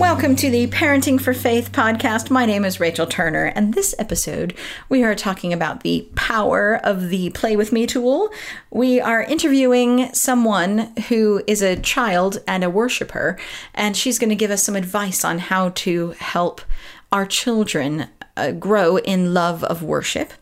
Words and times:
Welcome 0.00 0.34
to 0.36 0.48
the 0.48 0.66
Parenting 0.68 1.20
for 1.20 1.34
Faith 1.34 1.72
podcast. 1.72 2.30
My 2.30 2.46
name 2.46 2.64
is 2.64 2.80
Rachel 2.80 3.06
Turner, 3.06 3.52
and 3.54 3.74
this 3.74 3.94
episode 3.98 4.54
we 4.88 5.04
are 5.04 5.14
talking 5.14 5.52
about 5.52 5.82
the 5.82 6.08
power 6.14 6.80
of 6.82 7.10
the 7.10 7.28
Play 7.30 7.54
With 7.54 7.70
Me 7.70 7.86
tool. 7.86 8.30
We 8.70 8.98
are 8.98 9.22
interviewing 9.22 10.10
someone 10.14 10.96
who 11.08 11.42
is 11.46 11.60
a 11.60 11.76
child 11.76 12.42
and 12.48 12.64
a 12.64 12.70
worshiper, 12.70 13.38
and 13.74 13.94
she's 13.94 14.18
going 14.18 14.30
to 14.30 14.34
give 14.34 14.50
us 14.50 14.62
some 14.62 14.74
advice 14.74 15.22
on 15.22 15.38
how 15.38 15.68
to 15.68 16.12
help 16.12 16.62
our 17.12 17.26
children 17.26 18.08
uh, 18.40 18.52
grow 18.52 18.96
in 18.96 19.34
love 19.34 19.62
of 19.64 19.82
worship. 19.82 20.32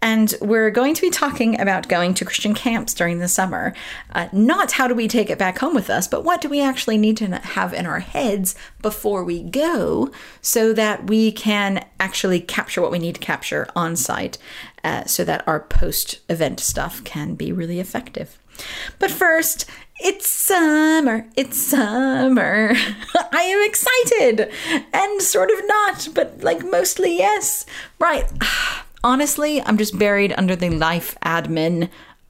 And 0.00 0.34
we're 0.40 0.70
going 0.70 0.94
to 0.94 1.02
be 1.02 1.10
talking 1.10 1.60
about 1.60 1.88
going 1.88 2.14
to 2.14 2.24
Christian 2.24 2.54
camps 2.54 2.92
during 2.94 3.18
the 3.18 3.28
summer. 3.28 3.72
Uh, 4.10 4.28
not 4.32 4.72
how 4.72 4.88
do 4.88 4.94
we 4.94 5.06
take 5.06 5.30
it 5.30 5.38
back 5.38 5.58
home 5.58 5.74
with 5.74 5.90
us, 5.90 6.08
but 6.08 6.24
what 6.24 6.40
do 6.40 6.48
we 6.48 6.60
actually 6.60 6.98
need 6.98 7.16
to 7.18 7.36
have 7.36 7.72
in 7.72 7.86
our 7.86 8.00
heads 8.00 8.56
before 8.80 9.22
we 9.22 9.42
go 9.42 10.10
so 10.40 10.72
that 10.72 11.06
we 11.08 11.30
can 11.30 11.86
actually 12.00 12.40
capture 12.40 12.80
what 12.80 12.90
we 12.90 12.98
need 12.98 13.14
to 13.14 13.20
capture 13.20 13.68
on 13.76 13.94
site 13.94 14.38
uh, 14.82 15.04
so 15.04 15.22
that 15.24 15.46
our 15.46 15.60
post 15.60 16.20
event 16.28 16.58
stuff 16.58 17.04
can 17.04 17.34
be 17.34 17.52
really 17.52 17.78
effective. 17.78 18.38
But 18.98 19.10
first, 19.10 19.66
it's 20.04 20.28
summer, 20.28 21.26
it's 21.36 21.56
summer. 21.58 22.72
I 23.32 23.42
am 23.42 23.68
excited 23.68 24.52
and 24.92 25.22
sort 25.22 25.50
of 25.50 25.60
not, 25.66 26.08
but 26.14 26.42
like 26.42 26.64
mostly 26.64 27.18
yes. 27.18 27.64
Right. 27.98 28.24
Honestly, 29.04 29.60
I'm 29.62 29.78
just 29.78 29.98
buried 29.98 30.32
under 30.36 30.54
the 30.54 30.70
life 30.70 31.16
admin 31.24 31.88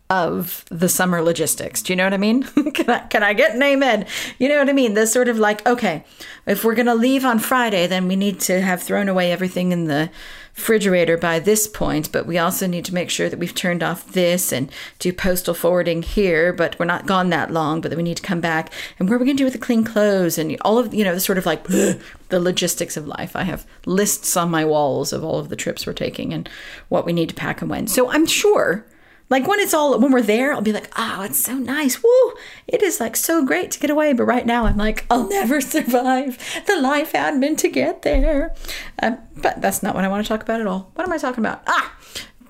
of 0.08 0.64
the 0.70 0.88
summer 0.88 1.22
logistics. 1.22 1.80
Do 1.82 1.92
you 1.92 1.96
know 1.96 2.04
what 2.04 2.14
I 2.14 2.18
mean? 2.18 2.42
can 2.74 2.90
I 2.90 2.98
can 3.00 3.22
I 3.22 3.32
get 3.32 3.54
an 3.54 3.62
amen? 3.62 4.06
You 4.38 4.48
know 4.48 4.58
what 4.58 4.68
I 4.68 4.74
mean? 4.74 4.94
This 4.94 5.12
sort 5.12 5.28
of 5.28 5.38
like, 5.38 5.66
okay, 5.66 6.04
if 6.46 6.64
we're 6.64 6.74
gonna 6.74 6.94
leave 6.94 7.24
on 7.24 7.38
Friday, 7.38 7.86
then 7.86 8.08
we 8.08 8.16
need 8.16 8.38
to 8.40 8.60
have 8.60 8.82
thrown 8.82 9.08
away 9.08 9.32
everything 9.32 9.72
in 9.72 9.86
the 9.86 10.10
refrigerator 10.56 11.16
by 11.16 11.38
this 11.38 11.66
point, 11.66 12.12
but 12.12 12.26
we 12.26 12.38
also 12.38 12.66
need 12.66 12.84
to 12.84 12.94
make 12.94 13.10
sure 13.10 13.28
that 13.28 13.38
we've 13.38 13.54
turned 13.54 13.82
off 13.82 14.12
this 14.12 14.52
and 14.52 14.70
do 14.98 15.12
postal 15.12 15.54
forwarding 15.54 16.02
here, 16.02 16.52
but 16.52 16.78
we're 16.78 16.84
not 16.86 17.06
gone 17.06 17.30
that 17.30 17.50
long, 17.50 17.80
but 17.80 17.90
then 17.90 17.96
we 17.96 18.02
need 18.02 18.16
to 18.16 18.22
come 18.22 18.40
back. 18.40 18.70
And 18.98 19.08
what 19.08 19.16
are 19.16 19.18
we 19.18 19.26
gonna 19.26 19.38
do 19.38 19.44
with 19.44 19.54
the 19.54 19.58
clean 19.58 19.84
clothes 19.84 20.38
and 20.38 20.56
all 20.62 20.78
of 20.78 20.92
you 20.92 21.04
know, 21.04 21.14
the 21.14 21.20
sort 21.20 21.38
of 21.38 21.46
like 21.46 21.64
the 21.68 22.00
logistics 22.30 22.96
of 22.96 23.06
life. 23.06 23.34
I 23.34 23.42
have 23.42 23.66
lists 23.86 24.36
on 24.36 24.50
my 24.50 24.64
walls 24.64 25.12
of 25.12 25.24
all 25.24 25.38
of 25.38 25.48
the 25.48 25.56
trips 25.56 25.86
we're 25.86 25.92
taking 25.92 26.32
and 26.32 26.48
what 26.88 27.06
we 27.06 27.12
need 27.12 27.28
to 27.30 27.34
pack 27.34 27.60
and 27.60 27.70
when. 27.70 27.86
So 27.86 28.10
I'm 28.10 28.26
sure 28.26 28.86
like 29.32 29.48
when 29.48 29.60
it's 29.60 29.72
all 29.72 29.98
when 29.98 30.12
we're 30.12 30.20
there, 30.20 30.52
I'll 30.52 30.60
be 30.60 30.74
like, 30.74 30.92
oh, 30.94 31.22
it's 31.22 31.42
so 31.42 31.54
nice. 31.54 32.02
Woo! 32.02 32.34
It 32.68 32.82
is 32.82 33.00
like 33.00 33.16
so 33.16 33.42
great 33.42 33.70
to 33.70 33.80
get 33.80 33.88
away. 33.88 34.12
But 34.12 34.24
right 34.24 34.44
now, 34.44 34.66
I'm 34.66 34.76
like, 34.76 35.06
I'll 35.10 35.26
never 35.26 35.58
survive 35.74 36.38
the 36.66 36.76
life 36.76 37.14
admin 37.14 37.56
to 37.58 37.68
get 37.68 38.02
there. 38.02 38.54
Um, 39.02 39.18
but 39.34 39.62
that's 39.62 39.82
not 39.82 39.94
what 39.94 40.04
I 40.04 40.08
want 40.08 40.22
to 40.22 40.28
talk 40.28 40.42
about 40.42 40.60
at 40.60 40.66
all. 40.66 40.90
What 40.94 41.06
am 41.06 41.12
I 41.14 41.16
talking 41.16 41.42
about? 41.42 41.62
Ah, 41.66 41.96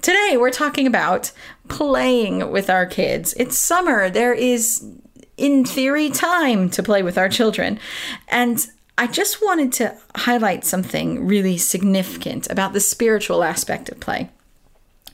today 0.02 0.36
we're 0.36 0.50
talking 0.50 0.88
about 0.88 1.30
playing 1.68 2.50
with 2.50 2.68
our 2.68 2.84
kids. 2.84 3.32
It's 3.34 3.56
summer. 3.56 4.10
There 4.10 4.34
is, 4.34 4.84
in 5.36 5.64
theory, 5.64 6.10
time 6.10 6.68
to 6.70 6.82
play 6.82 7.04
with 7.04 7.16
our 7.16 7.28
children, 7.28 7.78
and 8.26 8.66
I 8.98 9.06
just 9.06 9.40
wanted 9.40 9.72
to 9.74 9.96
highlight 10.16 10.64
something 10.64 11.28
really 11.28 11.58
significant 11.58 12.50
about 12.50 12.72
the 12.72 12.80
spiritual 12.80 13.44
aspect 13.44 13.88
of 13.88 14.00
play 14.00 14.30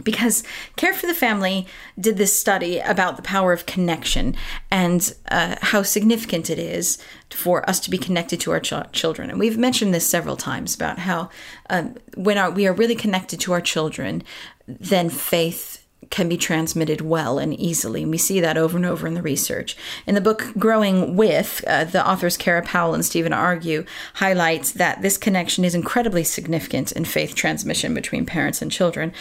because 0.03 0.43
Care 0.77 0.95
for 0.95 1.07
the 1.07 1.15
Family 1.15 1.67
did 1.99 2.17
this 2.17 2.39
study 2.39 2.79
about 2.79 3.17
the 3.17 3.23
power 3.23 3.53
of 3.53 3.67
connection 3.67 4.37
and 4.71 5.15
uh, 5.31 5.57
how 5.61 5.83
significant 5.83 6.51
it 6.51 6.59
is 6.59 6.99
for 7.31 7.69
us 7.69 7.81
to 7.81 7.91
be 7.91 7.99
connected 7.99 8.41
to 8.41 8.53
our 8.53 8.61
ch- 8.61 8.73
children. 8.93 9.31
And 9.31 9.39
we've 9.39 9.59
mentioned 9.59 9.95
this 9.95 10.07
several 10.07 10.37
times 10.37 10.75
about 10.75 11.01
how 11.01 11.31
um, 11.71 11.97
when 12.17 12.39
our, 12.39 12.51
we 12.51 12.67
are 12.67 12.73
really 12.73 12.97
connected 12.97 13.41
to 13.41 13.53
our 13.53 13.61
children, 13.61 14.23
then 14.67 15.11
faith 15.11 15.85
can 16.11 16.29
be 16.29 16.37
transmitted 16.37 17.01
well 17.01 17.39
and 17.39 17.59
easily. 17.59 18.03
And 18.03 18.11
we 18.11 18.19
see 18.19 18.41
that 18.41 18.57
over 18.57 18.77
and 18.77 18.87
over 18.87 19.07
in 19.07 19.15
the 19.15 19.23
research. 19.23 19.77
In 20.07 20.15
the 20.15 20.21
book 20.21 20.53
Growing 20.59 21.17
With, 21.17 21.63
uh, 21.67 21.85
the 21.85 22.07
authors 22.07 22.37
Kara 22.37 22.63
Powell 22.63 22.95
and 22.95 23.05
Steven 23.05 23.33
Argue 23.33 23.85
highlight 24.15 24.73
that 24.77 25.03
this 25.03 25.19
connection 25.19 25.65
is 25.65 25.75
incredibly 25.75 26.25
significant 26.25 26.93
in 26.93 27.05
faith 27.05 27.35
transmission 27.35 27.95
between 27.95 28.27
parents 28.27 28.63
and 28.63 28.73
children. 28.73 29.13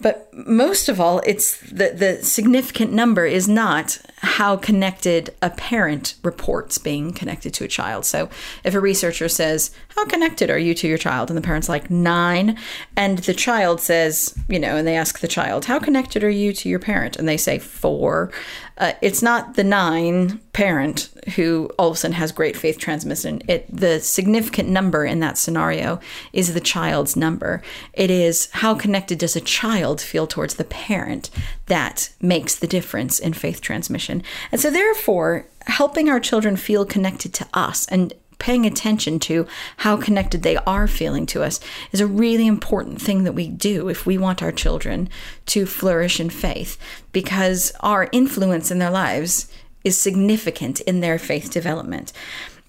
But 0.00 0.28
most 0.32 0.88
of 0.88 1.00
all, 1.00 1.20
it's 1.26 1.60
the, 1.60 1.90
the 1.90 2.22
significant 2.22 2.92
number 2.92 3.26
is 3.26 3.48
not 3.48 3.98
how 4.24 4.56
connected 4.56 5.30
a 5.42 5.50
parent 5.50 6.14
reports 6.22 6.78
being 6.78 7.12
connected 7.12 7.54
to 7.54 7.64
a 7.64 7.68
child. 7.68 8.04
So 8.04 8.28
if 8.64 8.74
a 8.74 8.80
researcher 8.80 9.28
says, 9.28 9.70
How 9.88 10.04
connected 10.06 10.50
are 10.50 10.58
you 10.58 10.74
to 10.74 10.88
your 10.88 10.98
child? 10.98 11.30
And 11.30 11.36
the 11.36 11.42
parent's 11.42 11.68
like, 11.68 11.90
Nine. 11.90 12.58
And 12.96 13.18
the 13.18 13.34
child 13.34 13.80
says, 13.80 14.36
You 14.48 14.58
know, 14.58 14.76
and 14.76 14.86
they 14.86 14.96
ask 14.96 15.20
the 15.20 15.28
child, 15.28 15.66
How 15.66 15.78
connected 15.78 16.24
are 16.24 16.30
you 16.34 16.52
to 16.52 16.68
your 16.68 16.78
parent? 16.78 17.16
And 17.16 17.28
they 17.28 17.36
say 17.36 17.58
four. 17.58 18.32
Uh, 18.76 18.92
it's 19.00 19.22
not 19.22 19.54
the 19.54 19.64
nine 19.64 20.40
parent 20.52 21.10
who 21.36 21.70
all 21.78 21.90
of 21.90 21.94
a 21.94 21.98
sudden 21.98 22.14
has 22.16 22.32
great 22.32 22.56
faith 22.56 22.78
transmission. 22.78 23.40
It 23.48 23.66
the 23.74 24.00
significant 24.00 24.68
number 24.68 25.04
in 25.04 25.20
that 25.20 25.38
scenario 25.38 26.00
is 26.32 26.54
the 26.54 26.60
child's 26.60 27.16
number. 27.16 27.62
It 27.92 28.10
is 28.10 28.50
how 28.52 28.74
connected 28.74 29.18
does 29.18 29.36
a 29.36 29.40
child 29.40 30.00
feel 30.00 30.26
towards 30.26 30.54
the 30.54 30.64
parent 30.64 31.30
that 31.66 32.10
makes 32.20 32.56
the 32.56 32.66
difference 32.66 33.18
in 33.18 33.32
faith 33.32 33.60
transmission. 33.60 34.22
And 34.50 34.60
so 34.60 34.70
therefore, 34.70 35.46
helping 35.66 36.08
our 36.08 36.20
children 36.20 36.56
feel 36.56 36.84
connected 36.84 37.32
to 37.34 37.46
us 37.54 37.86
and 37.86 38.12
paying 38.38 38.66
attention 38.66 39.18
to 39.20 39.46
how 39.78 39.96
connected 39.96 40.42
they 40.42 40.56
are 40.58 40.86
feeling 40.86 41.26
to 41.26 41.42
us 41.42 41.60
is 41.92 42.00
a 42.00 42.06
really 42.06 42.46
important 42.46 43.00
thing 43.00 43.24
that 43.24 43.32
we 43.32 43.48
do 43.48 43.88
if 43.88 44.06
we 44.06 44.18
want 44.18 44.42
our 44.42 44.52
children 44.52 45.08
to 45.46 45.66
flourish 45.66 46.20
in 46.20 46.30
faith 46.30 46.78
because 47.12 47.72
our 47.80 48.08
influence 48.12 48.70
in 48.70 48.78
their 48.78 48.90
lives 48.90 49.50
is 49.84 49.98
significant 49.98 50.80
in 50.80 51.00
their 51.00 51.18
faith 51.18 51.50
development. 51.50 52.12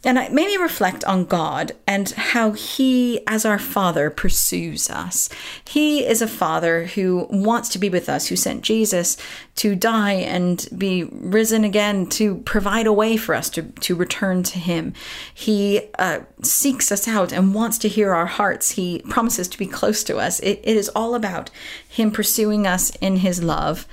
And 0.05 0.19
it 0.19 0.31
made 0.31 0.45
me 0.45 0.57
reflect 0.57 1.03
on 1.05 1.25
God 1.25 1.71
and 1.87 2.11
how 2.11 2.51
He, 2.51 3.25
as 3.25 3.43
our 3.43 3.57
Father, 3.57 4.11
pursues 4.11 4.87
us. 4.87 5.29
He 5.67 6.05
is 6.05 6.21
a 6.21 6.27
Father 6.27 6.85
who 6.85 7.25
wants 7.31 7.69
to 7.69 7.79
be 7.79 7.89
with 7.89 8.07
us, 8.07 8.27
who 8.27 8.35
sent 8.35 8.61
Jesus 8.61 9.17
to 9.55 9.75
die 9.75 10.13
and 10.13 10.67
be 10.77 11.05
risen 11.05 11.63
again 11.63 12.05
to 12.09 12.35
provide 12.37 12.85
a 12.85 12.93
way 12.93 13.17
for 13.17 13.33
us 13.33 13.49
to, 13.49 13.63
to 13.63 13.95
return 13.95 14.43
to 14.43 14.59
Him. 14.59 14.93
He 15.33 15.81
uh, 15.97 16.19
seeks 16.43 16.91
us 16.91 17.07
out 17.07 17.31
and 17.31 17.55
wants 17.55 17.79
to 17.79 17.87
hear 17.87 18.13
our 18.13 18.27
hearts. 18.27 18.71
He 18.71 18.99
promises 19.09 19.47
to 19.47 19.57
be 19.57 19.65
close 19.65 20.03
to 20.03 20.17
us. 20.17 20.39
It, 20.41 20.61
it 20.63 20.77
is 20.77 20.89
all 20.89 21.15
about 21.15 21.49
Him 21.87 22.11
pursuing 22.11 22.67
us 22.67 22.91
in 22.97 23.17
His 23.17 23.41
love 23.41 23.87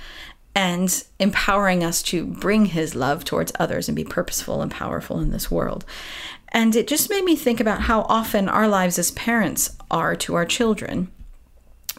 and 0.55 1.03
empowering 1.19 1.83
us 1.83 2.01
to 2.03 2.25
bring 2.25 2.65
his 2.65 2.95
love 2.95 3.25
towards 3.25 3.51
others 3.59 3.87
and 3.87 3.95
be 3.95 4.03
purposeful 4.03 4.61
and 4.61 4.71
powerful 4.71 5.19
in 5.19 5.31
this 5.31 5.49
world. 5.49 5.85
And 6.49 6.75
it 6.75 6.87
just 6.87 7.09
made 7.09 7.23
me 7.23 7.35
think 7.35 7.59
about 7.59 7.81
how 7.81 8.01
often 8.03 8.47
our 8.47 8.67
lives 8.67 8.99
as 8.99 9.11
parents 9.11 9.75
are 9.89 10.15
to 10.17 10.35
our 10.35 10.45
children. 10.45 11.11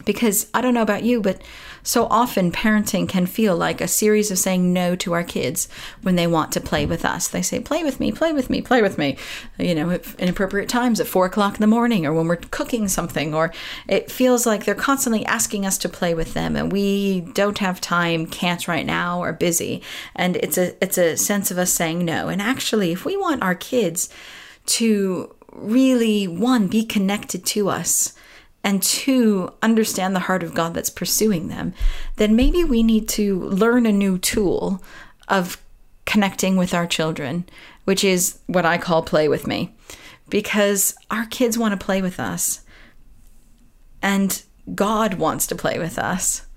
Because 0.03 0.47
I 0.53 0.59
don't 0.59 0.73
know 0.73 0.81
about 0.81 1.03
you, 1.03 1.21
but 1.21 1.41
so 1.81 2.07
often 2.07 2.51
parenting 2.51 3.07
can 3.07 3.27
feel 3.27 3.55
like 3.55 3.79
a 3.79 3.87
series 3.87 4.31
of 4.31 4.39
saying 4.39 4.73
no 4.73 4.95
to 4.97 5.13
our 5.13 5.23
kids 5.23 5.69
when 6.01 6.15
they 6.15 6.25
want 6.27 6.51
to 6.51 6.59
play 6.59 6.85
with 6.85 7.05
us. 7.05 7.27
They 7.27 7.41
say, 7.43 7.59
play 7.59 7.83
with 7.83 7.99
me, 7.99 8.11
play 8.11 8.33
with 8.33 8.49
me, 8.49 8.61
play 8.61 8.81
with 8.81 8.97
me, 8.97 9.17
you 9.57 9.75
know, 9.75 9.91
at 9.91 10.15
inappropriate 10.15 10.67
times 10.67 10.99
at 10.99 11.07
four 11.07 11.27
o'clock 11.27 11.53
in 11.53 11.61
the 11.61 11.67
morning 11.67 12.05
or 12.05 12.13
when 12.13 12.27
we're 12.27 12.37
cooking 12.37 12.87
something, 12.87 13.33
or 13.33 13.53
it 13.87 14.11
feels 14.11 14.45
like 14.45 14.65
they're 14.65 14.75
constantly 14.75 15.25
asking 15.27 15.65
us 15.65 15.77
to 15.77 15.87
play 15.87 16.13
with 16.13 16.33
them 16.33 16.55
and 16.55 16.71
we 16.71 17.21
don't 17.21 17.59
have 17.59 17.79
time, 17.79 18.25
can't 18.25 18.67
right 18.67 18.85
now, 18.85 19.21
or 19.21 19.31
busy. 19.31 19.81
And 20.15 20.35
it's 20.37 20.57
a 20.57 20.75
it's 20.83 20.97
a 20.97 21.15
sense 21.15 21.51
of 21.51 21.57
us 21.57 21.71
saying 21.71 22.03
no. 22.03 22.29
And 22.29 22.41
actually, 22.41 22.91
if 22.91 23.05
we 23.05 23.15
want 23.15 23.43
our 23.43 23.55
kids 23.55 24.09
to 24.65 25.33
really 25.51 26.27
one 26.27 26.67
be 26.67 26.83
connected 26.83 27.45
to 27.45 27.69
us 27.69 28.13
and 28.65 28.81
two, 28.81 29.53
understand 29.61 30.15
the 30.15 30.21
heart 30.21 30.41
of 30.41 30.55
God 30.55 30.73
that's 30.73 30.89
pursuing 30.89 31.49
them, 31.49 31.75
then 32.15 32.35
maybe 32.35 32.63
we 32.63 32.81
need 32.81 33.07
to 33.09 33.41
learn 33.41 33.85
a 33.85 33.91
new 33.91 34.17
tool 34.17 34.83
of 35.27 35.61
connecting 36.07 36.57
with 36.57 36.73
our 36.73 36.87
children, 36.87 37.47
which 37.83 38.03
is 38.03 38.39
what 38.47 38.65
I 38.65 38.79
call 38.79 39.03
play 39.03 39.27
with 39.27 39.45
me, 39.45 39.75
because 40.29 40.95
our 41.11 41.27
kids 41.27 41.59
want 41.59 41.79
to 41.79 41.85
play 41.85 42.01
with 42.01 42.19
us 42.19 42.61
and 44.01 44.41
God 44.73 45.13
wants 45.13 45.45
to 45.47 45.55
play 45.55 45.77
with 45.77 45.99
us. 45.99 46.47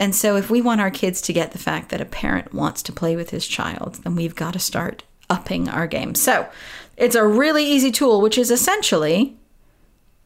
And 0.00 0.16
so, 0.16 0.34
if 0.34 0.50
we 0.50 0.60
want 0.60 0.80
our 0.80 0.90
kids 0.90 1.20
to 1.22 1.32
get 1.32 1.52
the 1.52 1.58
fact 1.58 1.90
that 1.90 2.00
a 2.00 2.04
parent 2.04 2.52
wants 2.52 2.82
to 2.82 2.92
play 2.92 3.14
with 3.14 3.30
his 3.30 3.46
child, 3.46 4.00
then 4.02 4.16
we've 4.16 4.34
got 4.34 4.54
to 4.54 4.58
start 4.58 5.04
upping 5.30 5.68
our 5.68 5.86
game. 5.86 6.16
So, 6.16 6.48
it's 6.96 7.14
a 7.14 7.24
really 7.24 7.64
easy 7.64 7.92
tool, 7.92 8.20
which 8.20 8.36
is 8.36 8.50
essentially 8.50 9.36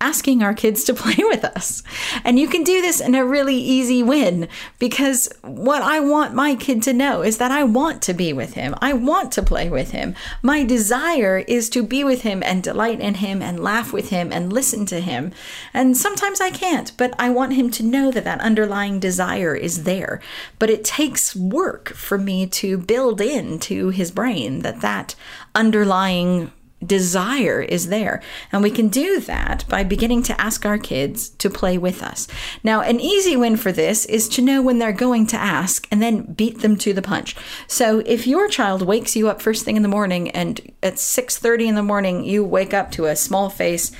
asking 0.00 0.42
our 0.42 0.54
kids 0.54 0.84
to 0.84 0.94
play 0.98 1.16
with 1.18 1.44
us. 1.44 1.82
And 2.24 2.38
you 2.38 2.48
can 2.48 2.64
do 2.64 2.80
this 2.80 3.00
in 3.00 3.14
a 3.14 3.24
really 3.24 3.56
easy 3.56 4.02
win 4.02 4.48
because 4.78 5.28
what 5.42 5.82
I 5.82 6.00
want 6.00 6.34
my 6.34 6.54
kid 6.54 6.82
to 6.84 6.92
know 6.92 7.22
is 7.22 7.38
that 7.38 7.50
I 7.50 7.64
want 7.64 8.02
to 8.02 8.14
be 8.14 8.32
with 8.32 8.54
him. 8.54 8.74
I 8.80 8.92
want 8.92 9.32
to 9.32 9.42
play 9.42 9.68
with 9.68 9.90
him. 9.90 10.14
My 10.42 10.64
desire 10.64 11.38
is 11.46 11.68
to 11.70 11.82
be 11.82 12.04
with 12.04 12.22
him 12.22 12.42
and 12.42 12.62
delight 12.62 13.00
in 13.00 13.14
him 13.14 13.42
and 13.42 13.60
laugh 13.60 13.92
with 13.92 14.10
him 14.10 14.32
and 14.32 14.52
listen 14.52 14.86
to 14.86 15.00
him. 15.00 15.32
And 15.74 15.96
sometimes 15.96 16.40
I 16.40 16.50
can't, 16.50 16.96
but 16.96 17.14
I 17.18 17.30
want 17.30 17.54
him 17.54 17.70
to 17.72 17.82
know 17.82 18.10
that 18.10 18.24
that 18.24 18.40
underlying 18.40 19.00
desire 19.00 19.54
is 19.54 19.84
there. 19.84 20.20
But 20.58 20.70
it 20.70 20.84
takes 20.84 21.34
work 21.34 21.90
for 21.90 22.18
me 22.18 22.46
to 22.46 22.78
build 22.78 23.20
into 23.20 23.90
his 23.90 24.10
brain 24.10 24.60
that 24.60 24.80
that 24.80 25.14
underlying 25.54 26.52
desire 26.84 27.60
is 27.60 27.88
there. 27.88 28.22
And 28.52 28.62
we 28.62 28.70
can 28.70 28.88
do 28.88 29.20
that 29.20 29.64
by 29.69 29.84
beginning 29.84 30.22
to 30.25 30.40
ask 30.40 30.64
our 30.64 30.78
kids 30.78 31.30
to 31.30 31.50
play 31.50 31.78
with 31.78 32.02
us. 32.02 32.28
Now, 32.62 32.80
an 32.80 33.00
easy 33.00 33.36
win 33.36 33.56
for 33.56 33.72
this 33.72 34.04
is 34.06 34.28
to 34.30 34.42
know 34.42 34.62
when 34.62 34.78
they're 34.78 34.92
going 34.92 35.26
to 35.28 35.36
ask 35.36 35.86
and 35.90 36.02
then 36.02 36.32
beat 36.32 36.60
them 36.60 36.76
to 36.78 36.92
the 36.92 37.02
punch. 37.02 37.36
So 37.66 38.00
if 38.00 38.26
your 38.26 38.48
child 38.48 38.82
wakes 38.82 39.16
you 39.16 39.28
up 39.28 39.42
first 39.42 39.64
thing 39.64 39.76
in 39.76 39.82
the 39.82 39.88
morning 39.88 40.30
and 40.30 40.60
at 40.82 40.94
6:30 40.94 41.69
in 41.69 41.75
the 41.75 41.82
morning 41.82 42.25
you 42.25 42.44
wake 42.44 42.72
up 42.75 42.90
to 42.92 43.06
a 43.06 43.16
small 43.16 43.50
face 43.50 43.92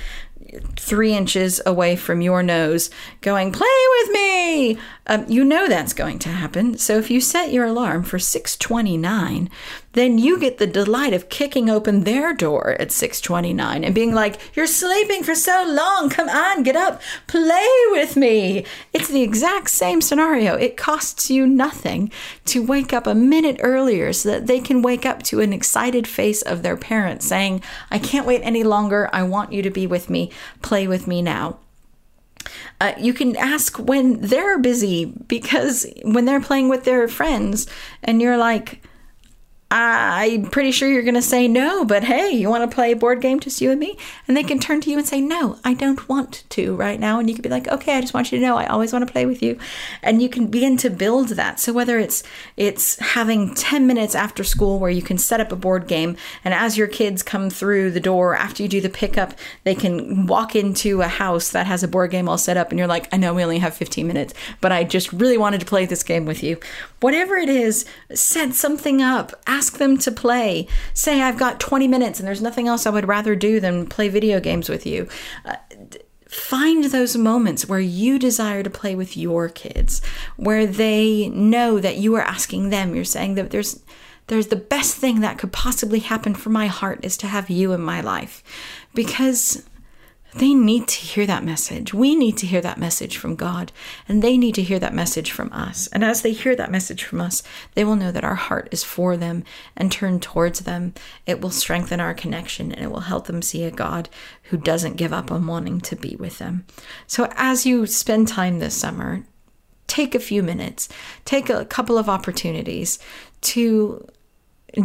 three 0.75 1.13
inches 1.13 1.61
away 1.65 1.95
from 1.95 2.21
your 2.21 2.41
nose 2.41 2.89
going 3.21 3.51
play 3.51 3.67
with 3.99 4.11
me 4.11 4.77
um, 5.09 5.25
you 5.27 5.43
know 5.43 5.67
that's 5.67 5.93
going 5.93 6.19
to 6.19 6.29
happen 6.29 6.77
so 6.77 6.97
if 6.97 7.11
you 7.11 7.19
set 7.19 7.51
your 7.51 7.65
alarm 7.65 8.03
for 8.03 8.17
629 8.17 9.49
then 9.93 10.19
you 10.19 10.37
get 10.37 10.59
the 10.59 10.67
delight 10.67 11.13
of 11.13 11.29
kicking 11.29 11.69
open 11.69 12.03
their 12.03 12.33
door 12.33 12.75
at 12.79 12.91
6:29 12.91 13.83
and 13.83 13.95
being 13.95 14.13
like, 14.13 14.37
"You're 14.55 14.67
sleeping 14.67 15.23
for 15.23 15.33
so 15.33 15.65
long. 15.67 16.09
Come 16.09 16.29
on, 16.29 16.63
get 16.63 16.75
up. 16.75 17.01
Play 17.27 17.67
with 17.89 18.15
me." 18.15 18.65
It's 18.93 19.07
the 19.07 19.23
exact 19.23 19.69
same 19.69 20.01
scenario. 20.01 20.55
It 20.55 20.77
costs 20.77 21.31
you 21.31 21.47
nothing 21.47 22.11
to 22.45 22.61
wake 22.63 22.93
up 22.93 23.07
a 23.07 23.15
minute 23.15 23.59
earlier 23.61 24.13
so 24.13 24.29
that 24.29 24.47
they 24.47 24.59
can 24.59 24.81
wake 24.81 25.05
up 25.05 25.23
to 25.23 25.41
an 25.41 25.53
excited 25.53 26.07
face 26.07 26.41
of 26.43 26.61
their 26.61 26.77
parent 26.77 27.23
saying, 27.23 27.61
"I 27.89 27.97
can't 27.97 28.27
wait 28.27 28.41
any 28.43 28.63
longer. 28.63 29.09
I 29.11 29.23
want 29.23 29.53
you 29.53 29.61
to 29.63 29.71
be 29.71 29.87
with 29.87 30.09
me. 30.09 30.31
Play 30.61 30.87
with 30.87 31.07
me 31.07 31.21
now." 31.21 31.57
Uh, 32.81 32.93
you 32.97 33.13
can 33.13 33.35
ask 33.35 33.77
when 33.77 34.21
they're 34.21 34.57
busy 34.57 35.05
because 35.05 35.85
when 36.03 36.25
they're 36.25 36.39
playing 36.39 36.69
with 36.69 36.85
their 36.85 37.07
friends 37.07 37.67
and 38.03 38.21
you're 38.21 38.37
like, 38.37 38.81
I'm 39.71 40.45
pretty 40.45 40.71
sure 40.71 40.89
you're 40.89 41.03
going 41.03 41.13
to 41.13 41.21
say 41.21 41.47
no, 41.47 41.85
but 41.85 42.03
hey, 42.03 42.31
you 42.31 42.49
want 42.49 42.69
to 42.69 42.73
play 42.73 42.91
a 42.91 42.95
board 42.95 43.21
game 43.21 43.39
just 43.39 43.61
you 43.61 43.69
and 43.69 43.79
me? 43.79 43.99
And 44.27 44.35
they 44.35 44.41
can 44.41 44.57
turn 44.57 44.81
to 44.81 44.89
you 44.89 44.97
and 44.97 45.07
say, 45.07 45.21
no, 45.21 45.59
I 45.63 45.75
don't 45.75 46.09
want 46.09 46.43
to 46.49 46.75
right 46.75 46.99
now. 46.99 47.19
And 47.19 47.29
you 47.29 47.35
can 47.35 47.43
be 47.43 47.49
like, 47.49 47.67
okay, 47.67 47.95
I 47.95 48.01
just 48.01 48.15
want 48.15 48.31
you 48.31 48.39
to 48.39 48.45
know 48.45 48.57
I 48.57 48.65
always 48.65 48.91
want 48.91 49.05
to 49.05 49.11
play 49.11 49.27
with 49.27 49.43
you. 49.43 49.59
And 50.01 50.23
you 50.23 50.29
can 50.29 50.47
begin 50.47 50.75
to 50.77 50.89
build 50.89 51.29
that. 51.29 51.59
So 51.59 51.71
whether 51.71 51.99
it's 51.99 52.23
it's 52.57 52.97
having 52.97 53.53
10 53.53 53.85
minutes 53.85 54.15
after 54.15 54.43
school 54.43 54.79
where 54.79 54.89
you 54.89 55.03
can 55.03 55.19
set 55.19 55.39
up 55.39 55.51
a 55.51 55.55
board 55.55 55.87
game 55.87 56.17
and 56.43 56.53
as 56.55 56.75
your 56.75 56.87
kids 56.87 57.21
come 57.21 57.51
through 57.51 57.91
the 57.91 57.99
door 57.99 58.35
after 58.35 58.63
you 58.63 58.69
do 58.69 58.81
the 58.81 58.89
pickup, 58.89 59.33
they 59.65 59.75
can 59.75 60.25
walk 60.25 60.55
into 60.55 61.01
a 61.01 61.07
house 61.07 61.51
that 61.51 61.67
has 61.67 61.83
a 61.83 61.87
board 61.87 62.09
game 62.09 62.27
all 62.27 62.39
set 62.39 62.57
up 62.57 62.71
and 62.71 62.79
you're 62.79 62.87
like, 62.87 63.07
I 63.13 63.17
know 63.17 63.35
we 63.35 63.43
only 63.43 63.59
have 63.59 63.75
15 63.75 64.07
minutes, 64.07 64.33
but 64.61 64.71
I 64.71 64.83
just 64.83 65.13
really 65.13 65.37
wanted 65.37 65.59
to 65.59 65.67
play 65.67 65.85
this 65.85 66.01
game 66.01 66.25
with 66.25 66.41
you. 66.41 66.57
Whatever 67.01 67.35
it 67.37 67.49
is, 67.49 67.85
set 68.13 68.55
something 68.55 69.01
up 69.01 69.39
ask 69.59 69.77
them 69.77 69.97
to 69.97 70.09
play. 70.09 70.67
Say, 70.93 71.21
I've 71.21 71.37
got 71.37 71.59
20 71.59 71.85
minutes 71.85 72.19
and 72.19 72.25
there's 72.25 72.41
nothing 72.41 72.69
else 72.69 72.85
I 72.85 72.91
would 72.91 73.09
rather 73.09 73.35
do 73.35 73.59
than 73.59 73.87
play 73.87 74.07
video 74.07 74.39
games 74.39 74.69
with 74.69 74.85
you. 74.85 75.09
Uh, 75.43 75.57
find 76.29 76.85
those 76.85 77.17
moments 77.17 77.67
where 77.67 77.81
you 77.81 78.17
desire 78.17 78.63
to 78.63 78.69
play 78.69 78.95
with 78.95 79.17
your 79.17 79.49
kids, 79.49 80.01
where 80.37 80.65
they 80.65 81.27
know 81.29 81.77
that 81.81 81.97
you 81.97 82.15
are 82.15 82.21
asking 82.21 82.69
them. 82.69 82.95
You're 82.95 83.03
saying 83.03 83.35
that 83.35 83.51
there's 83.51 83.83
there's 84.27 84.47
the 84.47 84.55
best 84.55 84.95
thing 84.95 85.21
that 85.21 85.39
could 85.39 85.51
possibly 85.51 85.99
happen 85.99 86.35
for 86.35 86.51
my 86.51 86.67
heart 86.67 86.99
is 87.01 87.17
to 87.17 87.27
have 87.27 87.49
you 87.49 87.73
in 87.73 87.81
my 87.81 87.99
life 87.99 88.43
because 88.93 89.67
they 90.39 90.53
need 90.53 90.87
to 90.87 90.99
hear 90.99 91.25
that 91.25 91.43
message. 91.43 91.93
We 91.93 92.15
need 92.15 92.37
to 92.37 92.47
hear 92.47 92.61
that 92.61 92.77
message 92.77 93.17
from 93.17 93.35
God, 93.35 93.71
and 94.07 94.21
they 94.21 94.37
need 94.37 94.55
to 94.55 94.61
hear 94.61 94.79
that 94.79 94.93
message 94.93 95.31
from 95.31 95.51
us. 95.53 95.87
And 95.87 96.03
as 96.03 96.21
they 96.21 96.31
hear 96.31 96.55
that 96.55 96.71
message 96.71 97.03
from 97.03 97.21
us, 97.21 97.43
they 97.75 97.83
will 97.83 97.95
know 97.95 98.11
that 98.11 98.23
our 98.23 98.35
heart 98.35 98.69
is 98.71 98.83
for 98.83 99.17
them 99.17 99.43
and 99.75 99.91
turn 99.91 100.19
towards 100.19 100.61
them. 100.61 100.93
It 101.25 101.41
will 101.41 101.49
strengthen 101.49 101.99
our 101.99 102.13
connection 102.13 102.71
and 102.71 102.83
it 102.83 102.91
will 102.91 103.01
help 103.01 103.27
them 103.27 103.41
see 103.41 103.63
a 103.63 103.71
God 103.71 104.09
who 104.43 104.57
doesn't 104.57 104.97
give 104.97 105.13
up 105.13 105.31
on 105.31 105.45
wanting 105.45 105.81
to 105.81 105.95
be 105.95 106.15
with 106.15 106.37
them. 106.39 106.65
So, 107.05 107.29
as 107.35 107.65
you 107.65 107.85
spend 107.85 108.27
time 108.27 108.59
this 108.59 108.75
summer, 108.75 109.25
take 109.87 110.15
a 110.15 110.19
few 110.19 110.41
minutes, 110.41 110.87
take 111.25 111.49
a 111.49 111.65
couple 111.65 111.97
of 111.97 112.09
opportunities 112.09 112.99
to 113.41 114.07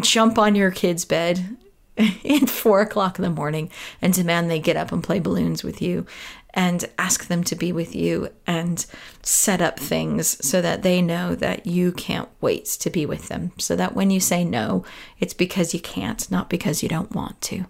jump 0.00 0.38
on 0.38 0.54
your 0.54 0.70
kid's 0.70 1.04
bed 1.04 1.56
at 2.24 2.48
four 2.48 2.80
o'clock 2.80 3.18
in 3.18 3.22
the 3.22 3.30
morning 3.30 3.70
and 4.02 4.12
demand 4.12 4.50
they 4.50 4.58
get 4.58 4.76
up 4.76 4.92
and 4.92 5.02
play 5.02 5.20
balloons 5.20 5.62
with 5.62 5.80
you 5.80 6.06
and 6.54 6.88
ask 6.98 7.26
them 7.26 7.42
to 7.42 7.56
be 7.56 7.72
with 7.72 7.96
you 7.96 8.28
and 8.46 8.86
set 9.22 9.60
up 9.60 9.78
things 9.78 10.38
so 10.46 10.62
that 10.62 10.82
they 10.82 11.02
know 11.02 11.34
that 11.34 11.66
you 11.66 11.90
can't 11.90 12.28
wait 12.40 12.64
to 12.64 12.88
be 12.88 13.04
with 13.04 13.26
them. 13.26 13.50
So 13.58 13.74
that 13.74 13.94
when 13.94 14.10
you 14.10 14.20
say 14.20 14.44
no, 14.44 14.84
it's 15.18 15.34
because 15.34 15.74
you 15.74 15.80
can't, 15.80 16.30
not 16.30 16.48
because 16.48 16.80
you 16.80 16.88
don't 16.88 17.14
want 17.14 17.40
to. 17.42 17.66